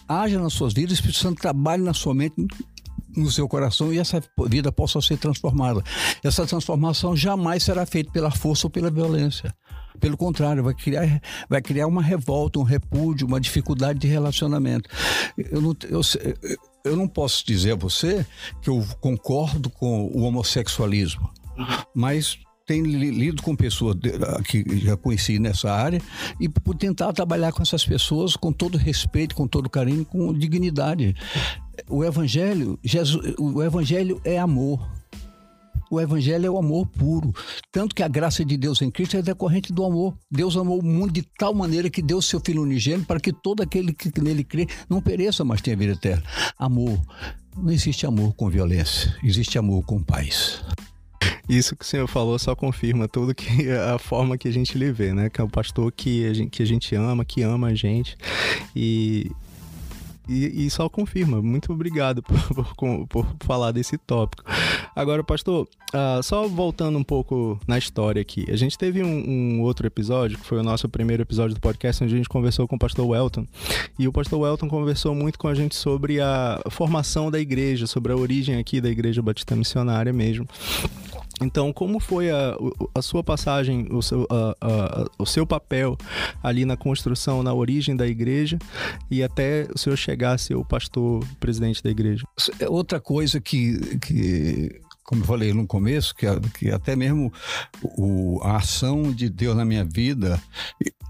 [0.08, 2.36] haja nas suas vidas, o Espírito Santo trabalhe na sua mente,
[3.16, 5.82] no seu coração e essa vida possa ser transformada.
[6.22, 9.52] Essa transformação jamais será feita pela força ou pela violência.
[10.00, 14.88] Pelo contrário, vai criar, vai criar uma revolta, um repúdio, uma dificuldade de relacionamento.
[15.36, 16.00] Eu não, eu,
[16.84, 18.24] eu não posso dizer a você
[18.62, 21.30] que eu concordo com o homossexualismo,
[21.94, 23.96] mas tenho lido com pessoas
[24.48, 26.02] que já conheci nessa área
[26.40, 31.14] e por tentar trabalhar com essas pessoas com todo respeito, com todo carinho, com dignidade.
[31.88, 34.84] O evangelho, Jesus, o evangelho é amor.
[35.90, 37.32] O evangelho é o amor puro.
[37.70, 40.16] Tanto que a graça de Deus em Cristo é decorrente do amor.
[40.30, 43.62] Deus amou o mundo de tal maneira que deu seu Filho unigênito para que todo
[43.62, 46.22] aquele que nele crê não pereça, mas tenha vida eterna.
[46.58, 47.00] Amor.
[47.56, 49.16] Não existe amor com violência.
[49.22, 50.62] Existe amor com paz.
[51.48, 54.90] Isso que o senhor falou só confirma tudo que a forma que a gente lhe
[54.90, 55.30] vê, né?
[55.30, 58.16] Que é o pastor que a gente, que a gente ama, que ama a gente.
[58.74, 59.30] E,
[60.28, 61.40] e, e, só confirma.
[61.40, 62.36] Muito obrigado por,
[62.76, 64.44] por, por, falar desse tópico.
[64.94, 68.44] Agora, pastor, uh, só voltando um pouco na história aqui.
[68.50, 72.02] A gente teve um, um, outro episódio, que foi o nosso primeiro episódio do podcast,
[72.02, 73.46] onde a gente conversou com o pastor Welton.
[73.98, 78.12] E o pastor Welton conversou muito com a gente sobre a formação da igreja, sobre
[78.12, 80.46] a origem aqui da Igreja Batista Missionária mesmo.
[81.40, 82.56] Então, como foi a,
[82.94, 85.96] a sua passagem, o seu, a, a, o seu papel
[86.42, 88.58] ali na construção, na origem da igreja
[89.10, 92.24] e até o senhor chegar a ser o pastor presidente da igreja?
[92.68, 96.26] Outra coisa que, que como eu falei no começo, que,
[96.58, 97.32] que até mesmo
[97.82, 100.40] o, a ação de Deus na minha vida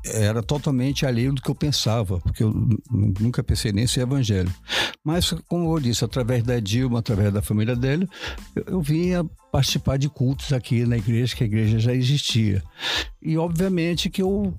[0.05, 2.55] era totalmente alheio do que eu pensava, porque eu
[2.91, 4.53] nunca pensei nem ser evangelho.
[5.03, 8.09] Mas, como eu disse, através da Dilma, através da família dele,
[8.55, 12.63] eu, eu vinha participar de cultos aqui na igreja, que a igreja já existia.
[13.21, 14.55] E, obviamente, que eu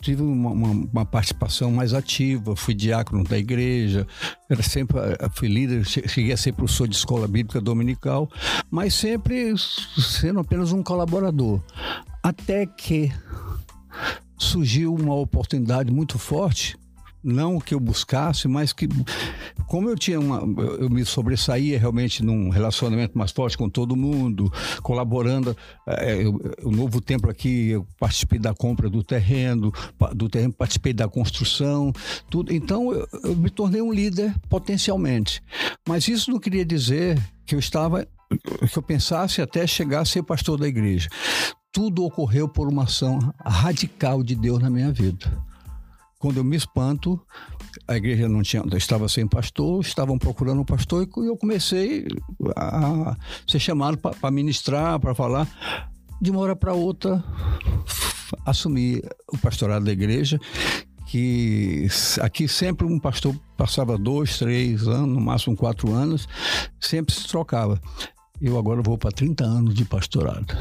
[0.00, 4.06] tive uma, uma, uma, participação mais ativa, fui diácono da igreja,
[4.48, 8.30] era sempre, eh, fui líder, cheguei a ser professor de escola bíblica dominical,
[8.70, 11.60] mas sempre sendo apenas um colaborador.
[12.22, 13.12] Até que
[14.38, 16.79] surgiu uma oportunidade muito forte
[17.22, 18.88] não que eu buscasse, mas que
[19.66, 20.38] como eu tinha uma,
[20.78, 24.52] eu me sobressaía realmente num relacionamento mais forte com todo mundo,
[24.82, 25.56] colaborando,
[25.86, 29.72] é, eu, o novo templo aqui, eu participei da compra do terreno,
[30.14, 31.92] do terreno participei da construção,
[32.28, 32.52] tudo.
[32.52, 35.42] Então eu, eu me tornei um líder potencialmente,
[35.86, 38.06] mas isso não queria dizer que eu estava
[38.70, 41.08] que eu pensasse até chegar a ser pastor da igreja.
[41.72, 45.49] Tudo ocorreu por uma ação radical de Deus na minha vida.
[46.20, 47.18] Quando eu me espanto,
[47.88, 52.06] a igreja não tinha, estava sem pastor, estavam procurando um pastor e eu comecei
[52.54, 55.48] a ser chamado para ministrar, para falar.
[56.20, 57.24] De uma hora para outra,
[58.44, 59.02] assumi
[59.32, 60.38] o pastorado da igreja
[61.06, 61.88] que
[62.20, 66.28] aqui sempre um pastor passava dois, três anos, no máximo quatro anos,
[66.78, 67.80] sempre se trocava.
[68.38, 70.54] Eu agora vou para 30 anos de pastorado.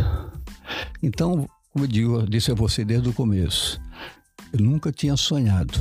[1.04, 3.80] Então, como eu digo, disse a você desde o começo,
[4.54, 5.74] eu nunca tinha sonhado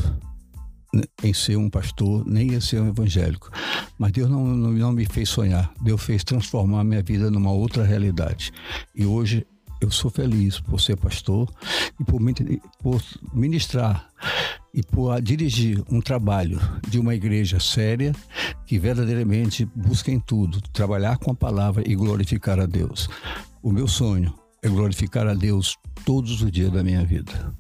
[1.23, 3.51] em ser um pastor, nem em ser um evangélico.
[3.99, 5.73] Mas Deus não, não, não me fez sonhar.
[5.81, 8.53] Deus fez transformar minha vida numa outra realidade.
[8.95, 9.47] E hoje
[9.81, 11.49] eu sou feliz por ser pastor
[12.01, 12.21] e por,
[12.83, 13.03] por
[13.33, 14.09] ministrar
[14.75, 18.13] e por dirigir um trabalho de uma igreja séria
[18.67, 23.09] que verdadeiramente busca em tudo trabalhar com a palavra e glorificar a Deus.
[23.63, 27.55] O meu sonho é glorificar a Deus todos os dias da minha vida.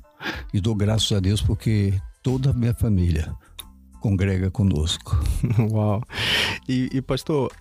[0.52, 3.34] E dou graças a Deus porque toda a minha família
[4.00, 5.18] congrega conosco.
[5.70, 6.02] Uau!
[6.68, 7.52] E, e pastor,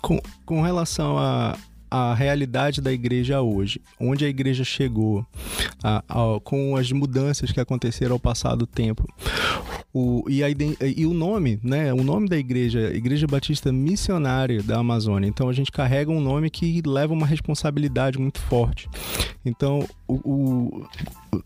[0.00, 1.56] com, com relação a,
[1.90, 5.26] a realidade da igreja hoje, onde a igreja chegou,
[5.82, 9.06] a, a, com as mudanças que aconteceram ao passar do tempo.
[9.94, 11.92] O, e, a, e o nome, né?
[11.92, 15.28] O nome da igreja, Igreja Batista Missionária da Amazônia.
[15.28, 18.88] Então a gente carrega um nome que leva uma responsabilidade muito forte.
[19.44, 20.84] Então, o,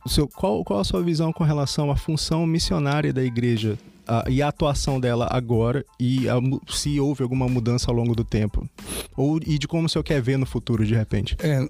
[0.04, 3.76] o, seu, qual, qual a sua visão com relação à função missionária da igreja
[4.08, 6.34] uh, e a atuação dela agora e a,
[6.68, 8.68] se houve alguma mudança ao longo do tempo?
[9.16, 11.36] Ou e de como o senhor quer ver no futuro, de repente?
[11.40, 11.66] É,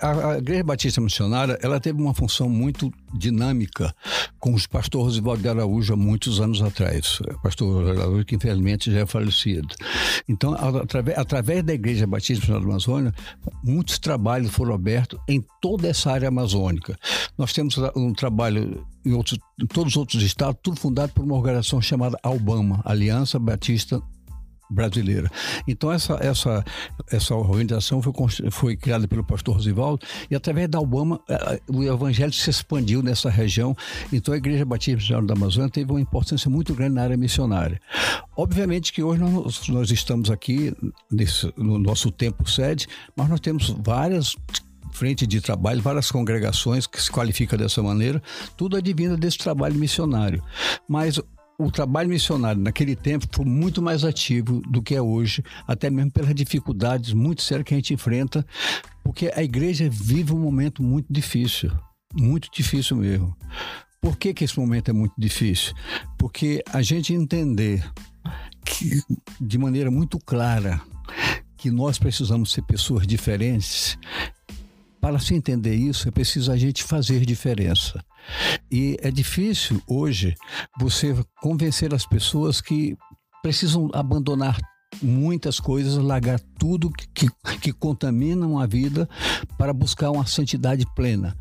[0.00, 3.94] a, a, Igreja Batista Missionária ela teve uma função muito dinâmica
[4.38, 7.20] com os pastores Rosivaldo de Araújo há muitos anos atrás.
[7.42, 9.74] Pastor Araújo, que infelizmente já é falecido.
[10.28, 13.14] Então, através, através da Igreja Batista Missionária da Amazônia,
[13.64, 16.98] muitos trabalhos foram abertos em toda essa área amazônica.
[17.36, 21.34] Nós temos um trabalho em, outros, em todos os outros estados, tudo fundado por uma
[21.34, 24.00] organização chamada Albama, Aliança Batista
[24.70, 25.30] brasileira.
[25.66, 26.64] Então essa essa
[27.10, 28.12] essa organização foi
[28.50, 31.20] foi criada pelo pastor Rosivaldo e através da Obama
[31.68, 33.76] o evangelho se expandiu nessa região.
[34.12, 37.80] Então a Igreja Batista da Amazônia teve uma importância muito grande na área missionária.
[38.36, 40.72] Obviamente que hoje nós, nós estamos aqui
[41.10, 44.36] nesse, no nosso tempo sede, mas nós temos várias
[44.92, 48.22] frente de trabalho, várias congregações que se qualificam dessa maneira,
[48.56, 50.42] tudo advindo desse trabalho missionário.
[50.88, 51.20] Mas
[51.60, 56.10] o trabalho missionário naquele tempo foi muito mais ativo do que é hoje, até mesmo
[56.10, 58.44] pelas dificuldades muito sérias que a gente enfrenta,
[59.04, 61.70] porque a igreja vive um momento muito difícil,
[62.14, 63.36] muito difícil mesmo.
[64.00, 65.74] Por que, que esse momento é muito difícil?
[66.16, 67.84] Porque a gente entender
[68.64, 69.02] que,
[69.38, 70.80] de maneira muito clara
[71.58, 73.98] que nós precisamos ser pessoas diferentes,
[75.00, 78.04] para se entender isso, é preciso a gente fazer diferença.
[78.70, 80.34] E é difícil hoje
[80.78, 82.96] você convencer as pessoas que
[83.42, 84.58] precisam abandonar
[85.02, 89.08] muitas coisas, largar tudo que, que, que contaminam a vida
[89.56, 91.36] para buscar uma santidade plena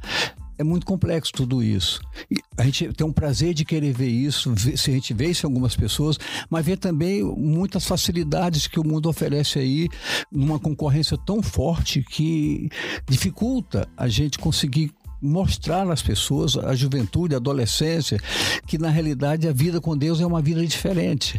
[0.60, 2.02] é muito complexo tudo isso.
[2.30, 5.28] E a gente tem um prazer de querer ver isso, ver, se a gente vê
[5.28, 6.20] isso em algumas pessoas,
[6.50, 9.88] mas ver também muitas facilidades que o mundo oferece aí,
[10.30, 12.68] numa concorrência tão forte que
[13.08, 18.20] dificulta a gente conseguir mostrar às pessoas, a juventude, a adolescência,
[18.66, 21.38] que na realidade a vida com Deus é uma vida diferente.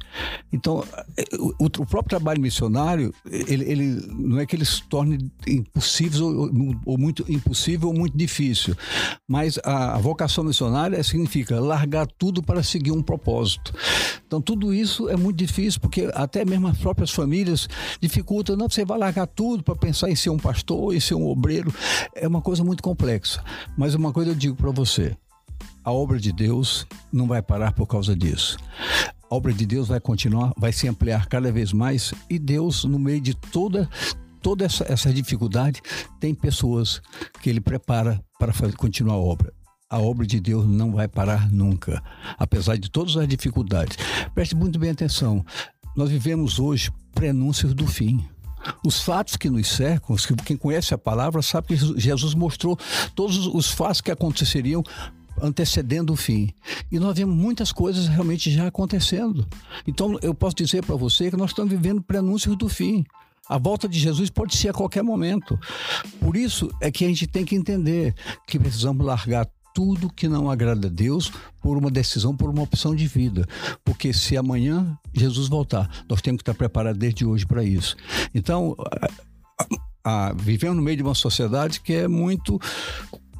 [0.52, 0.84] Então,
[1.38, 6.76] o, o próprio trabalho missionário, ele, ele, não é que ele se torne impossível ou,
[6.84, 8.76] ou muito impossível ou muito difícil,
[9.26, 13.72] mas a, a vocação missionária significa largar tudo para seguir um propósito.
[14.26, 17.68] Então, tudo isso é muito difícil, porque até mesmo as próprias famílias
[18.00, 18.56] dificultam.
[18.56, 21.74] Não, você vai largar tudo para pensar em ser um pastor, em ser um obreiro.
[22.14, 23.42] É uma coisa muito complexa.
[23.80, 25.16] Mas uma coisa eu digo para você:
[25.82, 28.58] a obra de Deus não vai parar por causa disso.
[29.08, 32.98] A obra de Deus vai continuar, vai se ampliar cada vez mais e Deus, no
[32.98, 33.88] meio de toda
[34.42, 35.80] toda essa, essa dificuldade,
[36.18, 37.00] tem pessoas
[37.40, 39.50] que Ele prepara para fazer, continuar a obra.
[39.88, 42.02] A obra de Deus não vai parar nunca,
[42.38, 43.96] apesar de todas as dificuldades.
[44.34, 45.42] Preste muito bem atenção.
[45.96, 48.28] Nós vivemos hoje prenúncios do fim.
[48.84, 52.78] Os fatos que nos cercam, quem conhece a palavra sabe que Jesus mostrou
[53.14, 54.82] todos os fatos que aconteceriam
[55.40, 56.52] antecedendo o fim.
[56.90, 59.46] E nós vemos muitas coisas realmente já acontecendo.
[59.86, 63.04] Então, eu posso dizer para você que nós estamos vivendo prenúncios do fim.
[63.48, 65.58] A volta de Jesus pode ser a qualquer momento.
[66.20, 68.14] Por isso é que a gente tem que entender
[68.46, 72.94] que precisamos largar tudo que não agrada a Deus por uma decisão, por uma opção
[72.94, 73.46] de vida.
[73.85, 77.96] Porque se amanhã Jesus voltar, nós temos que estar preparados desde hoje para isso.
[78.35, 78.76] Então,
[80.37, 82.59] vivemos no meio de uma sociedade que é muito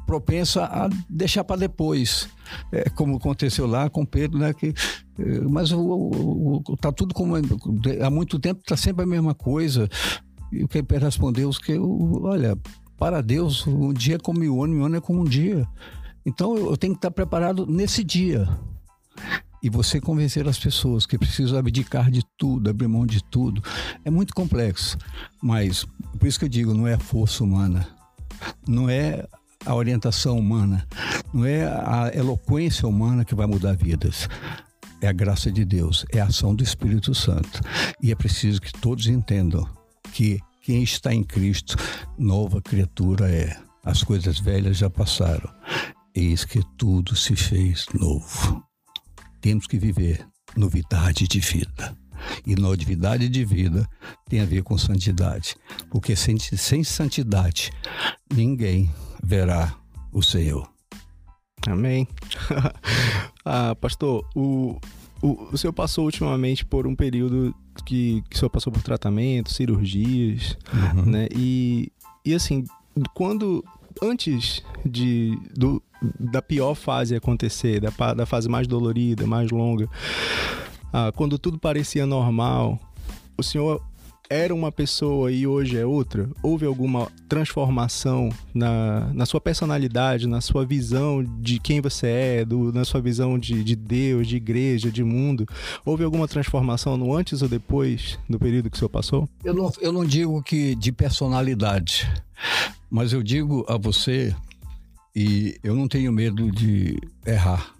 [0.05, 2.27] propensa a deixar para depois,
[2.69, 4.53] é, como aconteceu lá com Pedro, né?
[4.53, 4.73] Que,
[5.17, 9.33] é, mas o, o, o, tá tudo como há muito tempo está sempre a mesma
[9.33, 9.89] coisa.
[10.51, 12.57] E o que Pedro respondeu que olha,
[12.97, 15.65] para Deus um dia é como mil anos, mil anos é como um dia.
[16.25, 18.47] Então eu tenho que estar preparado nesse dia.
[19.63, 23.61] E você convencer as pessoas que precisam abdicar de tudo, abrir mão de tudo,
[24.03, 24.97] é muito complexo.
[25.41, 25.85] Mas
[26.17, 27.87] por isso que eu digo, não é a força humana,
[28.67, 29.23] não é
[29.63, 30.87] a orientação humana,
[31.31, 34.27] não é a eloquência humana que vai mudar vidas.
[34.99, 37.61] É a graça de Deus, é a ação do Espírito Santo.
[38.01, 39.67] E é preciso que todos entendam
[40.11, 41.75] que quem está em Cristo,
[42.17, 43.55] nova criatura é.
[43.83, 45.49] As coisas velhas já passaram
[46.13, 48.63] eis que tudo se fez novo.
[49.39, 51.97] Temos que viver novidade de vida.
[52.45, 53.87] E novidade de vida
[54.29, 55.55] tem a ver com santidade.
[55.89, 57.71] Porque sem, sem santidade,
[58.31, 58.93] ninguém
[59.23, 59.75] verá
[60.11, 60.69] o Senhor.
[61.67, 62.07] Amém.
[63.45, 64.79] ah, pastor, o,
[65.21, 69.51] o, o senhor passou ultimamente por um período que, que o senhor passou por tratamento,
[69.51, 71.05] cirurgias, uhum.
[71.05, 71.27] né?
[71.35, 71.91] E,
[72.25, 72.65] e assim,
[73.13, 73.63] quando
[74.01, 75.81] antes de, do,
[76.19, 79.87] da pior fase acontecer, da, da fase mais dolorida, mais longa,
[80.91, 82.79] ah, quando tudo parecia normal,
[83.37, 83.81] o senhor
[84.31, 86.29] era uma pessoa e hoje é outra?
[86.41, 92.71] Houve alguma transformação na, na sua personalidade, na sua visão de quem você é, do,
[92.71, 95.45] na sua visão de, de Deus, de igreja, de mundo?
[95.83, 99.27] Houve alguma transformação no antes ou depois do período que o senhor passou?
[99.43, 102.09] Eu não, eu não digo que de personalidade,
[102.89, 104.33] mas eu digo a você,
[105.15, 107.75] e eu não tenho medo de errar,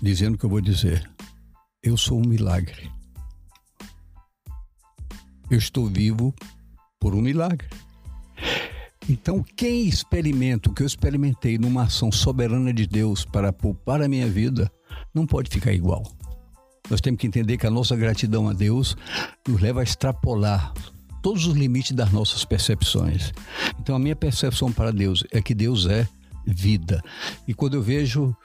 [0.00, 1.10] dizendo o que eu vou dizer.
[1.82, 2.90] Eu sou um milagre.
[5.50, 6.34] Eu estou vivo
[7.00, 7.68] por um milagre.
[9.08, 14.08] Então, quem experimenta o que eu experimentei numa ação soberana de Deus para poupar a
[14.08, 14.70] minha vida,
[15.12, 16.04] não pode ficar igual.
[16.88, 18.96] Nós temos que entender que a nossa gratidão a Deus
[19.46, 20.72] nos leva a extrapolar
[21.22, 23.32] todos os limites das nossas percepções.
[23.80, 26.06] Então, a minha percepção para Deus é que Deus é
[26.46, 27.02] vida.
[27.46, 28.36] E quando eu vejo,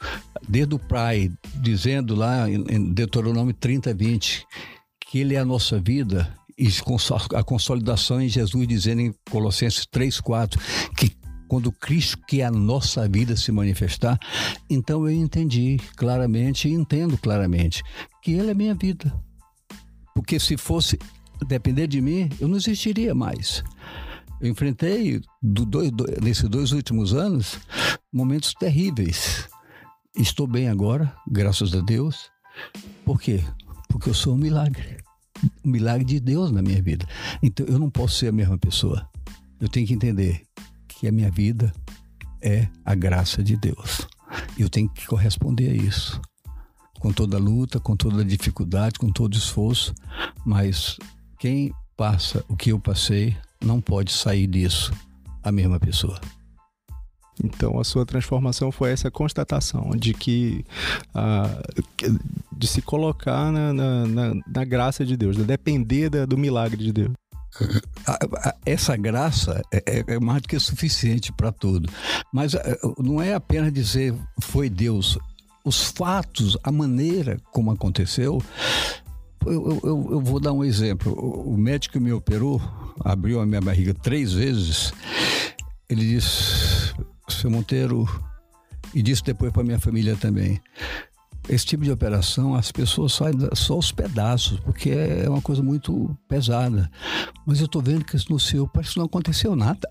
[0.47, 4.45] desde o Pai, dizendo lá em Deuteronômio 30, 20,
[5.09, 6.67] que Ele é a nossa vida, e
[7.35, 10.59] a consolidação em Jesus dizendo em Colossenses 3, 4
[10.97, 11.15] que
[11.47, 14.19] quando Cristo, que é a nossa vida, se manifestar,
[14.69, 17.81] então eu entendi claramente e entendo claramente
[18.21, 19.13] que Ele é minha vida.
[20.13, 20.99] Porque se fosse
[21.45, 23.63] depender de mim, eu não existiria mais.
[24.39, 25.81] Eu enfrentei, do do,
[26.21, 27.59] nesses dois últimos anos,
[28.11, 29.47] momentos terríveis.
[30.15, 32.29] Estou bem agora, graças a Deus.
[33.03, 33.43] Por quê?
[33.89, 34.97] Porque eu sou um milagre
[35.63, 37.07] um milagre de Deus na minha vida.
[37.41, 39.07] Então eu não posso ser a mesma pessoa.
[39.59, 40.43] Eu tenho que entender
[40.87, 41.71] que a minha vida
[42.41, 44.07] é a graça de Deus.
[44.57, 46.21] E eu tenho que corresponder a isso.
[46.99, 49.93] Com toda a luta, com toda a dificuldade, com todo o esforço.
[50.45, 50.97] Mas
[51.37, 54.91] quem passa o que eu passei não pode sair disso
[55.43, 56.19] a mesma pessoa.
[57.43, 60.65] Então a sua transformação foi essa constatação de que
[61.15, 62.11] uh,
[62.51, 66.83] de se colocar na, na, na, na, graça de Deus, de depender da, do milagre
[66.83, 67.11] de Deus.
[68.65, 71.89] Essa graça é, é, é mais do que suficiente para tudo.
[72.33, 75.17] Mas é, não é apenas dizer foi Deus.
[75.63, 78.41] Os fatos, a maneira como aconteceu.
[79.49, 81.13] Eu, eu, eu vou dar um exemplo.
[81.13, 82.61] O médico que me operou
[83.03, 84.93] abriu a minha barriga três vezes.
[85.89, 86.93] Ele disse:
[87.27, 88.07] seu Monteiro,
[88.93, 90.59] e disse depois para minha família também.
[91.49, 96.15] Esse tipo de operação, as pessoas saem só os pedaços, porque é uma coisa muito
[96.27, 96.91] pesada.
[97.45, 99.87] Mas eu estou vendo que no seu parece não aconteceu nada.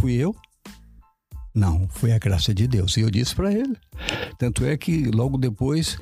[0.00, 0.34] Fui eu?
[1.52, 2.96] Não, foi a graça de Deus.
[2.96, 3.76] E eu disse para ele.
[4.38, 5.98] Tanto é que logo depois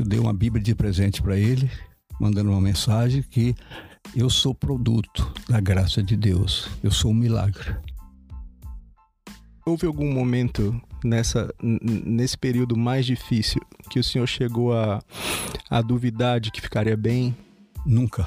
[0.00, 1.70] eu dei uma Bíblia de presente para ele,
[2.18, 3.54] mandando uma mensagem que
[4.16, 6.68] eu sou produto da graça de Deus.
[6.82, 7.76] Eu sou um milagre.
[9.66, 15.02] Houve algum momento nessa nesse período mais difícil que o senhor chegou a,
[15.68, 17.36] a duvidar de que ficaria bem?
[17.84, 18.24] Nunca.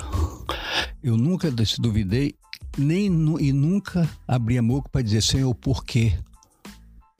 [1.03, 2.35] Eu nunca duvidei
[2.77, 3.05] nem
[3.39, 6.13] e nunca abri a boca para dizer Senhor, por quê?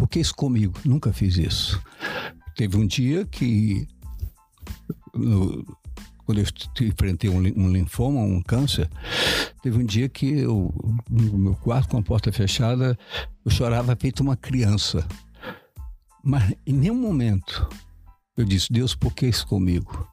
[0.04, 0.74] por que isso comigo?
[0.84, 1.82] Nunca fiz isso.
[2.56, 3.88] Teve um dia que,
[6.26, 8.90] quando eu enfrentei um, um, linfoma, um câncer,
[9.62, 10.74] teve um dia que eu,
[11.10, 12.98] no meu quarto com a porta fechada,
[13.44, 15.06] eu chorava feito uma criança.
[16.24, 17.68] Mas em nenhum momento
[18.38, 20.08] eu disse, Deus, por que isso comigo?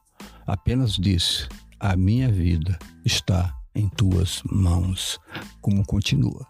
[0.45, 1.47] Apenas disse,
[1.79, 5.19] a minha vida está em tuas mãos.
[5.61, 6.45] Como continua.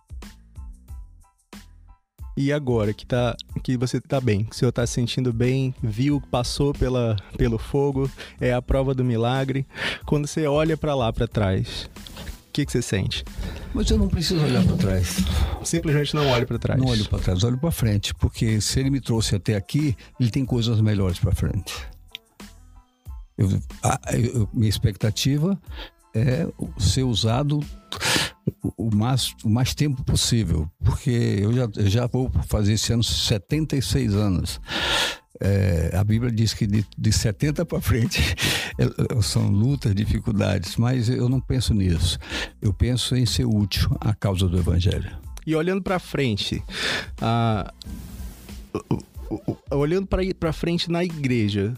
[2.35, 5.75] E agora que, tá, que você está bem, que o senhor está se sentindo bem,
[5.83, 8.09] viu, passou pela, pelo fogo,
[8.39, 9.65] é a prova do milagre.
[10.05, 11.89] Quando você olha para lá, para trás,
[12.47, 13.23] o que, que você sente?
[13.73, 15.17] Mas eu não preciso olhar para trás.
[15.63, 16.79] Simplesmente não olho para trás.
[16.79, 20.29] Não olho para trás, olho para frente, porque se ele me trouxe até aqui, ele
[20.29, 21.73] tem coisas melhores para frente.
[23.37, 23.47] Eu,
[23.83, 25.59] a, eu, minha expectativa
[26.13, 27.59] é ser usado
[28.77, 33.03] o mais, o mais tempo possível, porque eu já, eu já vou fazer esse ano
[33.03, 34.59] 76 anos.
[35.43, 38.21] É, a Bíblia diz que de, de 70 para frente
[38.77, 42.19] é, são lutas, dificuldades, mas eu não penso nisso.
[42.61, 45.09] Eu penso em ser útil à causa do Evangelho.
[45.45, 46.63] E olhando para frente,
[47.19, 47.73] uh,
[49.69, 50.07] olhando
[50.39, 51.73] para frente na igreja,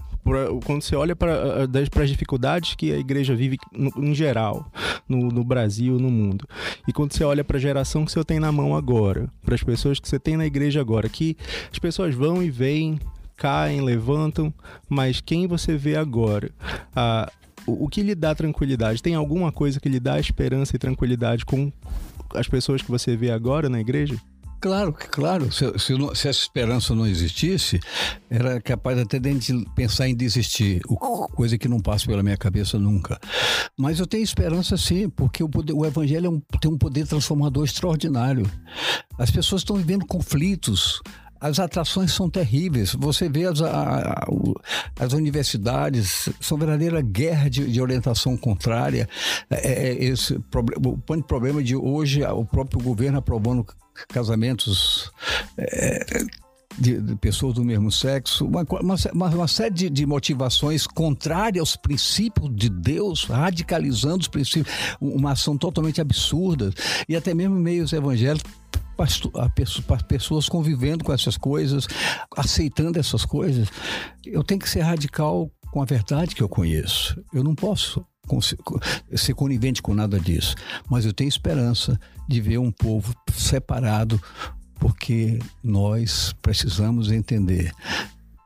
[0.66, 1.68] quando você olha para
[2.02, 4.72] as dificuldades que a igreja vive no, em geral,
[5.08, 6.48] no, no, Brasil, no mundo,
[6.88, 9.64] e quando você olha para a geração que você tem na mão agora, para as
[9.64, 11.36] pessoas que você tem na igreja agora, que
[11.72, 13.00] as pessoas vão e vêm,
[13.36, 14.54] caem, levantam,
[14.88, 16.50] mas quem você vê agora?
[16.96, 17.30] Ah,
[17.68, 19.04] o, o que lhe dá tranquilidade?
[19.04, 21.72] Tem alguma coisa que lhe dá esperança e tranquilidade com
[22.34, 24.16] as pessoas que você vê agora na igreja?
[24.64, 25.52] Claro, claro.
[25.52, 27.82] Se, se, se, essa esperança não existisse,
[28.30, 30.80] era capaz até de pensar em desistir,
[31.36, 33.20] coisa que não passa pela minha cabeça nunca.
[33.78, 37.06] Mas eu tenho esperança sim, porque o, poder, o Evangelho é um, tem um poder
[37.06, 38.50] transformador extraordinário.
[39.18, 41.02] As pessoas estão vivendo conflitos,
[41.42, 42.96] as atrações são terríveis.
[42.98, 44.26] Você vê as, a,
[44.98, 49.10] as universidades, são verdadeira guerra de, de orientação contrária.
[49.50, 53.66] É, é esse, o problema de hoje, o próprio governo aprovando
[54.10, 55.12] casamentos
[55.58, 56.24] é,
[56.78, 61.76] de, de, pessoas do mesmo sexo, uma, uma, uma série de, de, motivações contrárias aos
[61.76, 66.72] princípios de Deus, radicalizando os princípios, uma ação totalmente absurda,
[67.08, 68.52] e até mesmo meios evangélicos
[70.08, 71.88] pessoas convivendo com essas coisas,
[72.38, 73.68] aceitando essas coisas.
[74.24, 77.20] Eu tenho que ser radical com a verdade que eu conheço.
[77.34, 78.06] Eu não posso
[79.16, 80.56] ser conivente com nada disso.
[80.90, 84.22] Mas eu tenho esperança de ver um povo separado,
[84.80, 87.72] porque nós precisamos entender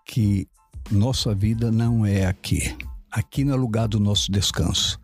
[0.05, 0.47] que
[0.91, 2.75] nossa vida não é aqui.
[3.11, 4.99] Aqui não é lugar do nosso descanso.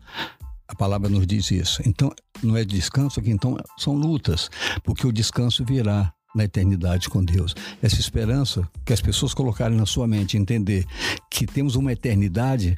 [0.66, 1.82] A palavra nos diz isso.
[1.84, 2.12] Então,
[2.42, 4.50] não é descanso aqui, então são lutas,
[4.82, 7.54] porque o descanso virá na eternidade com Deus.
[7.80, 10.84] Essa esperança que as pessoas colocarem na sua mente, entender
[11.30, 12.76] que temos uma eternidade,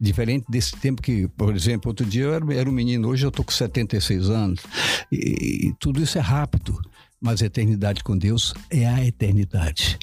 [0.00, 3.30] Diferente desse tempo que, por exemplo, outro dia eu era, era um menino, hoje eu
[3.30, 4.60] estou com 76 anos.
[5.10, 6.80] E, e tudo isso é rápido,
[7.20, 9.98] mas a eternidade com Deus é a eternidade.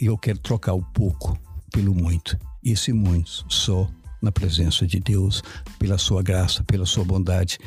[0.00, 1.38] E eu quero trocar o pouco
[1.72, 2.38] pelo muito.
[2.62, 3.88] E esse muito só
[4.22, 5.42] na presença de Deus,
[5.78, 7.58] pela sua graça, pela sua bondade,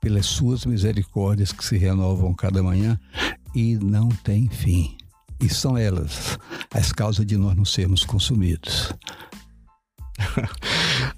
[0.00, 2.98] pelas suas misericórdias que se renovam cada manhã
[3.54, 4.96] e não tem fim.
[5.40, 6.38] E são elas
[6.72, 8.92] as causas de nós não sermos consumidos.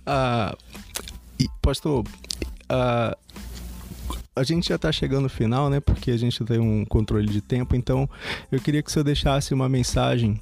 [0.07, 0.57] Uh,
[1.62, 2.05] pastor,
[2.70, 3.16] uh,
[4.34, 5.80] a gente já está chegando no final, né?
[5.80, 7.76] Porque a gente tem um controle de tempo.
[7.76, 8.09] Então,
[8.51, 10.40] eu queria que o senhor deixasse uma mensagem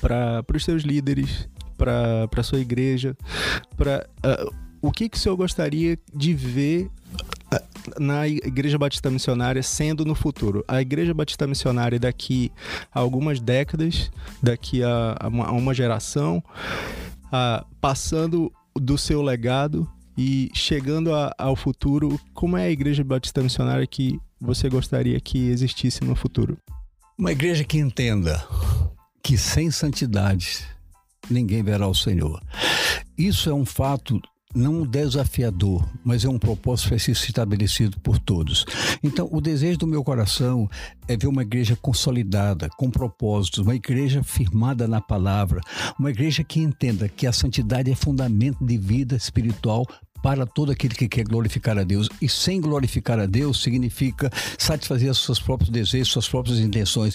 [0.00, 3.16] para os seus líderes, para a sua igreja,
[3.76, 6.90] para uh, o que, que o senhor gostaria de ver
[7.98, 10.64] na Igreja Batista Missionária sendo no futuro.
[10.66, 12.50] A Igreja Batista Missionária daqui
[12.92, 14.10] a algumas décadas,
[14.42, 16.42] daqui a uma, geração,
[17.80, 23.86] passando do seu legado e chegando a, ao futuro, como é a Igreja Batista Missionária
[23.86, 26.56] que você gostaria que existisse no futuro?
[27.18, 28.46] Uma igreja que entenda
[29.22, 30.66] que sem santidade
[31.30, 32.42] ninguém verá o Senhor.
[33.16, 34.20] Isso é um fato
[34.54, 38.64] não desafiador, mas é um propósito que vai ser estabelecido por todos.
[39.02, 40.70] Então, o desejo do meu coração
[41.08, 45.60] é ver uma igreja consolidada, com propósitos, uma igreja firmada na palavra,
[45.98, 49.86] uma igreja que entenda que a santidade é fundamento de vida espiritual
[50.22, 52.08] para todo aquele que quer glorificar a Deus.
[52.22, 57.14] E sem glorificar a Deus significa satisfazer os seus próprios desejos, suas próprias intenções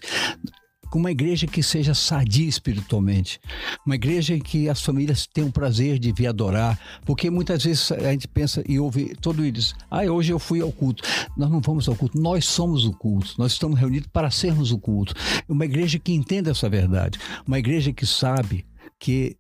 [0.90, 3.40] com uma igreja que seja sadia espiritualmente,
[3.86, 8.12] uma igreja em que as famílias tenham prazer de vir adorar, porque muitas vezes a
[8.12, 11.04] gente pensa e ouve todo diz, ah, hoje eu fui ao culto.
[11.38, 14.78] Nós não vamos ao culto, nós somos o culto, nós estamos reunidos para sermos o
[14.78, 15.14] culto.
[15.48, 18.66] Uma igreja que entenda essa verdade, uma igreja que sabe
[19.00, 19.38] que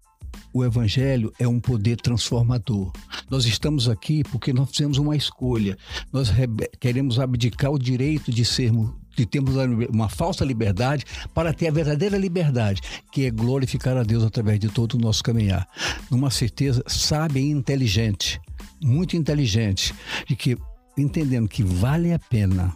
[0.53, 2.91] o Evangelho é um poder transformador.
[3.29, 5.77] Nós estamos aqui porque nós fizemos uma escolha.
[6.11, 6.31] Nós
[6.79, 9.55] queremos abdicar o direito de sermos de termos
[9.89, 14.70] uma falsa liberdade para ter a verdadeira liberdade, que é glorificar a Deus através de
[14.70, 15.67] todo o nosso caminhar.
[16.09, 18.39] Numa certeza sábia e inteligente,
[18.82, 19.93] muito inteligente,
[20.28, 20.57] de que
[20.97, 22.74] entendendo que vale a pena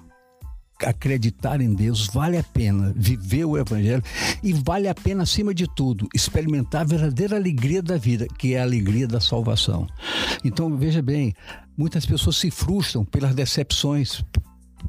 [0.83, 4.03] acreditar em Deus, vale a pena viver o Evangelho
[4.41, 8.59] e vale a pena, acima de tudo, experimentar a verdadeira alegria da vida, que é
[8.59, 9.87] a alegria da salvação.
[10.43, 11.33] Então, veja bem,
[11.77, 14.23] muitas pessoas se frustram pelas decepções,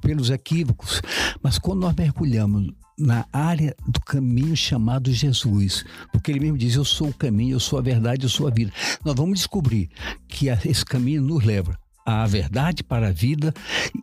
[0.00, 1.00] pelos equívocos,
[1.42, 6.84] mas quando nós mergulhamos na área do caminho chamado Jesus, porque ele mesmo diz: Eu
[6.84, 8.72] sou o caminho, eu sou a verdade, eu sou a vida.
[9.04, 9.90] Nós vamos descobrir
[10.28, 13.52] que esse caminho nos leva a verdade para a vida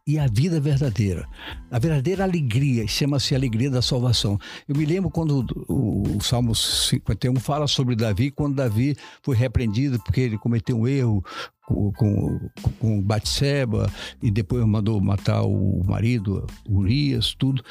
[0.08, 1.28] e a vida verdadeira.
[1.70, 4.40] A verdadeira alegria chama-se alegria da salvação.
[4.68, 10.00] Eu me lembro quando o, o Salmo 51 fala sobre Davi, quando Davi foi repreendido
[10.00, 11.24] porque ele cometeu um erro
[11.62, 12.50] com, com,
[12.80, 13.92] com Batseba
[14.22, 17.64] e depois mandou matar o marido, Urias, tudo.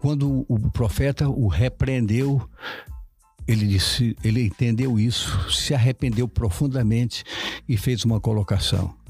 [0.00, 2.48] Quando o profeta o repreendeu,
[3.46, 7.24] ele disse, ele entendeu isso, se arrependeu profundamente
[7.68, 9.01] e fez uma colocação.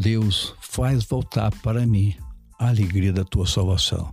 [0.00, 2.16] Deus, faz voltar para mim
[2.58, 4.10] a alegria da tua salvação.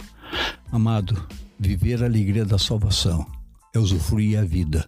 [0.70, 1.26] Amado,
[1.58, 3.26] viver a alegria da salvação
[3.74, 4.86] é usufruir a vida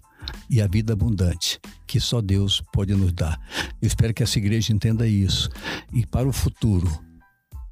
[0.50, 3.40] e a vida abundante que só Deus pode nos dar.
[3.82, 5.50] Eu espero que essa igreja entenda isso
[5.94, 6.92] e para o futuro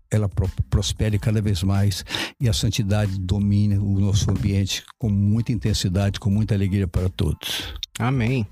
[0.09, 0.29] ela
[0.69, 2.05] prospere cada vez mais
[2.39, 7.73] e a santidade domine o nosso ambiente com muita intensidade, com muita alegria para todos.
[7.99, 8.47] Amém.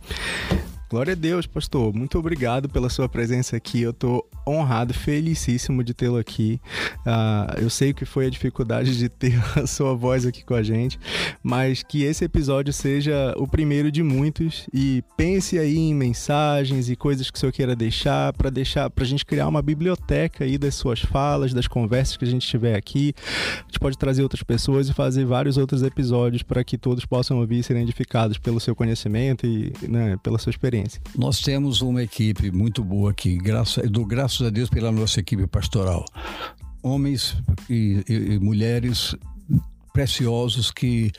[0.88, 1.92] Glória a Deus, pastor.
[1.96, 3.82] Muito obrigado pela sua presença aqui.
[3.82, 6.62] Eu estou honrado, felicíssimo de tê-lo aqui.
[7.00, 10.62] Uh, eu sei que foi a dificuldade de ter a sua voz aqui com a
[10.62, 11.00] gente,
[11.42, 16.96] mas que esse episódio seja o primeiro de muitos e pense aí em mensagens e
[16.96, 20.56] coisas que o senhor queira deixar para deixar para a gente criar uma biblioteca aí
[20.56, 23.16] das suas falas, das conversas que a gente tiver aqui.
[23.58, 27.40] A gente pode trazer outras pessoas e fazer vários outros episódios para que todos possam
[27.40, 30.75] ouvir e serem edificados pelo seu conhecimento e né, pela sua experiência.
[31.18, 36.06] Nós temos uma equipe muito boa aqui, graças graças a Deus pela nossa equipe pastoral.
[36.82, 37.36] Homens
[37.70, 39.16] e, e, e mulheres
[39.96, 41.10] preciosos que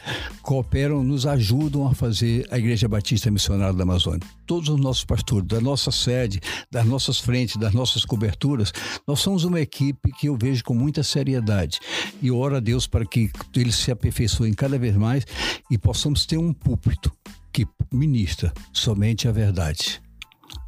[0.42, 4.20] cooperam, nos ajudam a fazer a Igreja Batista Missionária da Amazônia.
[4.46, 6.38] Todos os nossos pastores, da nossa sede,
[6.70, 8.74] das nossas frentes, das nossas coberturas,
[9.08, 11.80] nós somos uma equipe que eu vejo com muita seriedade
[12.20, 15.24] e oro a Deus para que eles se aperfeiçoem cada vez mais
[15.70, 17.10] e possamos ter um púlpito
[17.56, 20.02] que ministra somente a verdade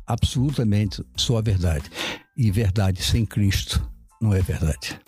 [0.08, 1.84] absolutamente só a verdade.
[2.36, 3.86] E verdade sem Cristo
[4.20, 4.98] não é verdade.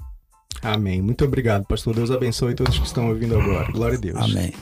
[0.63, 1.01] Amém.
[1.01, 1.95] Muito obrigado, pastor.
[1.95, 3.73] Deus abençoe todos que estão ouvindo agora.
[3.73, 4.19] Glória a Deus.
[4.19, 4.53] Amém.